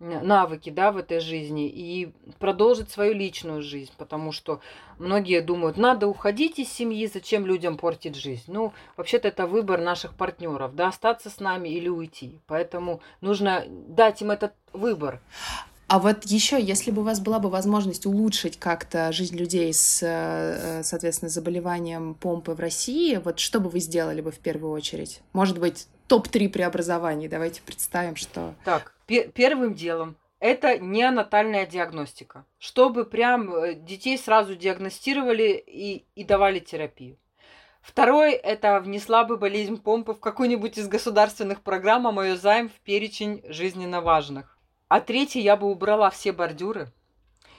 [0.00, 4.60] навыки, да, в этой жизни и продолжить свою личную жизнь, потому что
[4.98, 8.44] многие думают, надо уходить из семьи, зачем людям портить жизнь.
[8.46, 12.38] Ну, вообще-то это выбор наших партнеров, да, остаться с нами или уйти.
[12.46, 15.20] Поэтому нужно дать им этот выбор.
[15.88, 20.00] А вот еще, если бы у вас была бы возможность улучшить как-то жизнь людей с,
[20.02, 25.22] э, соответственно, заболеванием помпы в России, вот что бы вы сделали бы в первую очередь?
[25.32, 27.28] Может быть, топ-3 преобразований.
[27.28, 28.54] Давайте представим, что...
[28.64, 36.60] Так, первым делом это неонатальная диагностика, чтобы прям э, детей сразу диагностировали и, и давали
[36.60, 37.18] терапию.
[37.80, 42.80] Второй– это внесла бы болезнь помпы в какую-нибудь из государственных программ, а мою займ в
[42.84, 44.58] перечень жизненно важных.
[44.88, 46.92] А третий я бы убрала все бордюры,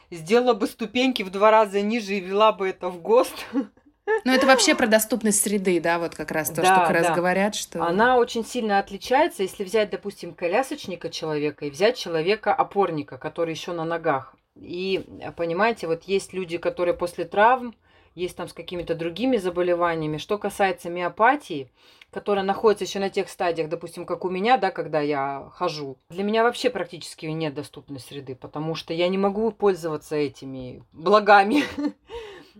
[0.09, 3.45] сделала бы ступеньки в два раза ниже и вела бы это в ГОСТ.
[4.25, 6.93] Ну, это вообще про доступность среды, да, вот как раз то, да, что как да.
[6.93, 7.83] раз говорят, что...
[7.83, 13.85] Она очень сильно отличается, если взять, допустим, колясочника человека и взять человека-опорника, который еще на
[13.85, 14.35] ногах.
[14.55, 15.05] И,
[15.37, 17.75] понимаете, вот есть люди, которые после травм,
[18.15, 20.17] есть там с какими-то другими заболеваниями.
[20.17, 21.71] Что касается миопатии,
[22.11, 25.97] которая находится еще на тех стадиях, допустим, как у меня, да, когда я хожу.
[26.09, 31.63] Для меня вообще практически нет доступной среды, потому что я не могу пользоваться этими благами.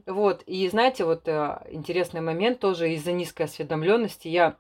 [0.06, 4.28] Вот, и знаете, вот э, интересный момент тоже из-за низкой осведомленности.
[4.28, 4.56] Я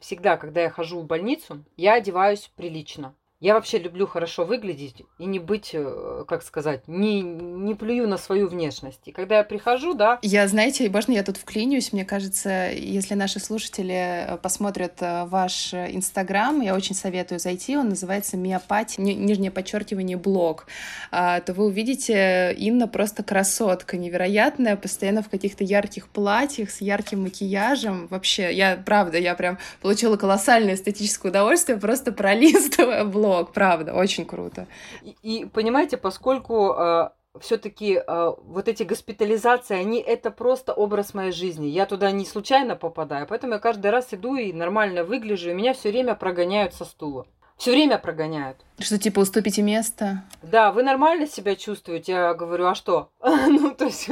[0.00, 3.14] всегда, когда я хожу в больницу, я одеваюсь прилично.
[3.40, 8.18] Я вообще люблю хорошо выглядеть и не быть, э, как сказать, не, не плюю на
[8.18, 9.00] свою внешность.
[9.06, 10.18] И когда я прихожу, да...
[10.20, 11.90] Я, знаете, можно я тут вклинюсь?
[11.94, 17.88] Мне кажется, если наши слушатели э, посмотрят э, ваш Инстаграм, я очень советую зайти, он
[17.88, 20.66] называется «Миопать», нижнее подчеркивание, блог,
[21.10, 27.22] а, то вы увидите Инна просто красотка невероятная, постоянно в каких-то ярких платьях, с ярким
[27.22, 28.06] макияжем.
[28.08, 34.24] Вообще, я, правда, я прям получила колоссальное эстетическое удовольствие, просто пролистывая блог блог, правда, очень
[34.24, 34.66] круто.
[35.02, 41.32] И, и понимаете, поскольку э, все-таки э, вот эти госпитализации, они это просто образ моей
[41.32, 41.66] жизни.
[41.66, 45.74] Я туда не случайно попадаю, поэтому я каждый раз иду и нормально выгляжу, и меня
[45.74, 47.26] все время прогоняют со стула.
[47.56, 48.56] Все время прогоняют.
[48.78, 50.24] Что, типа, уступите место?
[50.40, 52.12] Да, вы нормально себя чувствуете?
[52.12, 53.10] Я говорю, а что?
[53.22, 54.08] ну, то есть,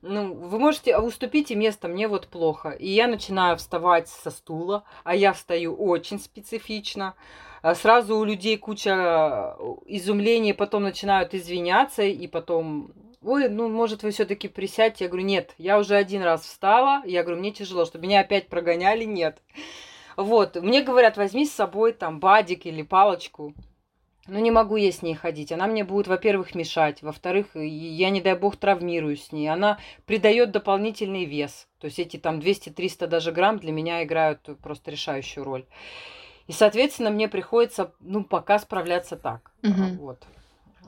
[0.00, 2.70] ну, вы можете, уступите место, мне вот плохо.
[2.70, 7.14] И я начинаю вставать со стула, а я встаю очень специфично.
[7.62, 12.92] А сразу у людей куча э, изумлений, потом начинают извиняться, и потом
[13.22, 15.04] ой, ну, может, вы все-таки присядьте.
[15.04, 17.02] Я говорю, нет, я уже один раз встала.
[17.04, 19.42] Я говорю, мне тяжело, чтобы меня опять прогоняли, нет.
[20.16, 23.54] Вот, мне говорят, возьми с собой там бадик или палочку.
[24.26, 25.52] Ну, не могу я с ней ходить.
[25.52, 27.02] Она мне будет, во-первых, мешать.
[27.02, 29.48] Во-вторых, я, не дай бог, травмируюсь с ней.
[29.48, 31.66] Она придает дополнительный вес.
[31.78, 35.64] То есть эти там 200-300 даже грамм для меня играют просто решающую роль.
[36.48, 39.52] И, соответственно, мне приходится, ну, пока справляться так.
[39.62, 39.96] Угу.
[40.00, 40.26] Вот.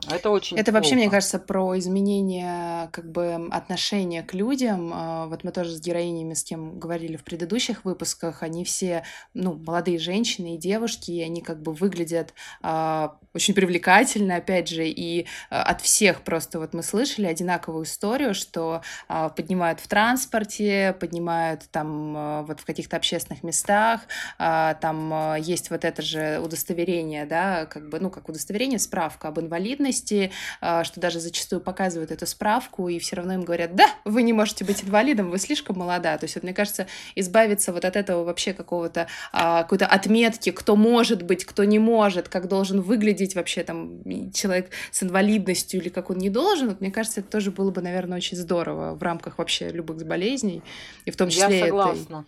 [0.08, 0.76] Это очень Это плохо.
[0.76, 4.90] вообще, мне кажется, про изменение как бы отношения к людям.
[4.94, 8.42] А, вот мы тоже с героинями с кем говорили в предыдущих выпусках.
[8.42, 12.32] Они все, ну, молодые женщины и девушки, и они как бы выглядят
[12.62, 18.34] а, очень привлекательно, опять же, и а, от всех просто вот мы слышали одинаковую историю,
[18.34, 24.00] что а, поднимают в транспорте, поднимают там вот в каких-то общественных местах,
[24.38, 29.38] а, там есть вот это же удостоверение, да, как бы, ну, как удостоверение, справка об
[29.38, 30.30] инвалидности, инвалидности,
[30.60, 34.32] а, что даже зачастую показывают эту справку, и все равно им говорят, да, вы не
[34.32, 36.16] можете быть инвалидом, вы слишком молода.
[36.18, 40.76] То есть, вот, мне кажется, избавиться вот от этого вообще какого-то, а, какой-то отметки, кто
[40.76, 46.10] может быть, кто не может, как должен выглядеть вообще там человек с инвалидностью или как
[46.10, 49.38] он не должен, вот, мне кажется, это тоже было бы, наверное, очень здорово в рамках
[49.38, 50.62] вообще любых болезней,
[51.04, 52.20] и в том числе Я согласна.
[52.20, 52.24] этой.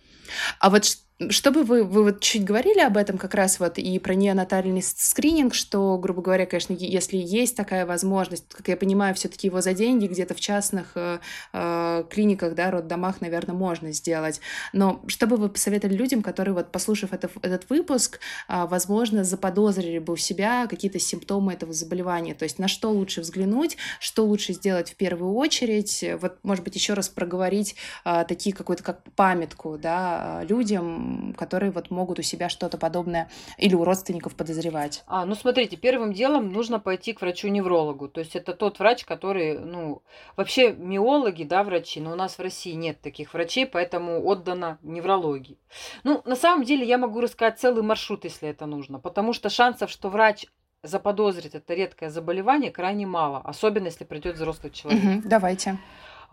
[0.59, 0.85] А вот
[1.29, 5.53] чтобы вы, вы вот чуть говорили об этом как раз вот и про неонатальный скрининг,
[5.53, 10.07] что, грубо говоря, конечно, если есть такая возможность, как я понимаю, все-таки его за деньги
[10.07, 11.19] где-то в частных э,
[11.53, 14.41] э, клиниках, да, роддомах, наверное, можно сделать.
[14.73, 19.99] Но что бы вы посоветовали людям, которые вот, послушав это, этот выпуск, э, возможно, заподозрили
[19.99, 24.53] бы у себя какие-то симптомы этого заболевания, то есть на что лучше взглянуть, что лучше
[24.53, 29.77] сделать в первую очередь, вот, может быть, еще раз проговорить э, такие какую-то как памятку,
[29.77, 35.03] да, людям, которые вот могут у себя что-то подобное или у родственников подозревать?
[35.07, 38.07] А, ну смотрите, первым делом нужно пойти к врачу-неврологу.
[38.07, 40.01] То есть это тот врач, который, ну,
[40.35, 45.57] вообще миологи, да, врачи, но у нас в России нет таких врачей, поэтому отдано неврологии.
[46.03, 49.89] Ну, на самом деле я могу рассказать целый маршрут, если это нужно, потому что шансов,
[49.89, 50.45] что врач
[50.83, 55.03] заподозрит это редкое заболевание, крайне мало, особенно если придет взрослый человек.
[55.03, 55.77] Угу, давайте.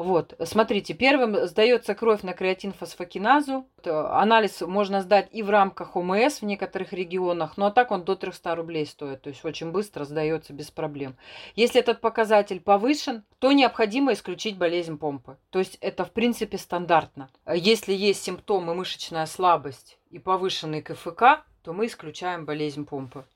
[0.00, 3.66] Вот, смотрите, первым сдается кровь на креатинфосфокиназу.
[3.84, 8.16] Анализ можно сдать и в рамках ОМС в некоторых регионах, но а так он до
[8.16, 11.16] 300 рублей стоит, то есть очень быстро сдается без проблем.
[11.54, 15.36] Если этот показатель повышен, то необходимо исключить болезнь помпы.
[15.50, 17.28] То есть это в принципе стандартно.
[17.54, 23.26] Если есть симптомы мышечная слабость и повышенный КФК, то мы исключаем болезнь помпы.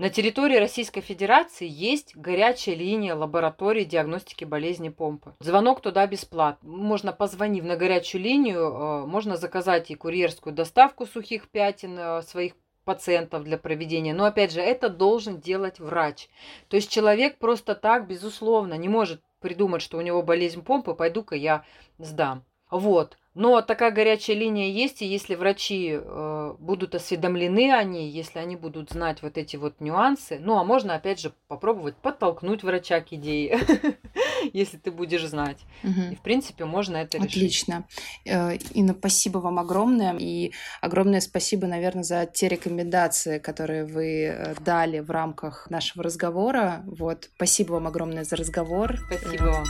[0.00, 5.34] На территории Российской Федерации есть горячая линия лаборатории диагностики болезни помпы.
[5.40, 6.70] Звонок туда бесплатный.
[6.70, 12.54] Можно позвонив на горячую линию, э, можно заказать и курьерскую доставку сухих пятен э, своих
[12.86, 14.14] пациентов для проведения.
[14.14, 16.30] Но опять же, это должен делать врач.
[16.68, 21.36] То есть человек просто так, безусловно, не может придумать, что у него болезнь помпы, пойду-ка
[21.36, 21.62] я
[21.98, 22.46] сдам.
[22.70, 23.18] Вот.
[23.34, 28.56] Но такая горячая линия есть, и если врачи э, будут осведомлены о ней, если они
[28.56, 33.12] будут знать вот эти вот нюансы, ну а можно опять же попробовать подтолкнуть врача к
[33.12, 33.60] идее,
[34.52, 35.58] если ты будешь знать.
[35.82, 37.36] И в принципе можно это решить.
[37.36, 37.84] Отлично.
[38.24, 40.16] Э, Инна, спасибо вам огромное.
[40.18, 46.82] И огромное спасибо, наверное, за те рекомендации, которые вы э, дали в рамках нашего разговора.
[46.86, 48.98] Вот, спасибо вам огромное за разговор.
[49.06, 49.64] Спасибо вам.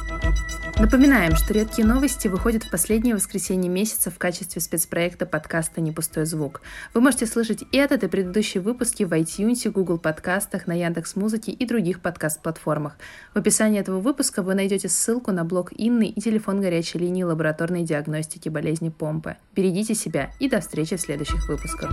[0.81, 6.25] Напоминаем, что редкие новости выходят в последнее воскресенье месяца в качестве спецпроекта подкаста «Не пустой
[6.25, 6.63] звук».
[6.95, 11.67] Вы можете слышать этот и предыдущие выпуски в iTunes, Google подкастах, на Яндекс Музыке и
[11.67, 12.97] других подкаст-платформах.
[13.35, 17.83] В описании этого выпуска вы найдете ссылку на блог Инны и телефон горячей линии лабораторной
[17.83, 19.37] диагностики болезни помпы.
[19.57, 21.91] Берегите себя и до встречи в следующих выпусках.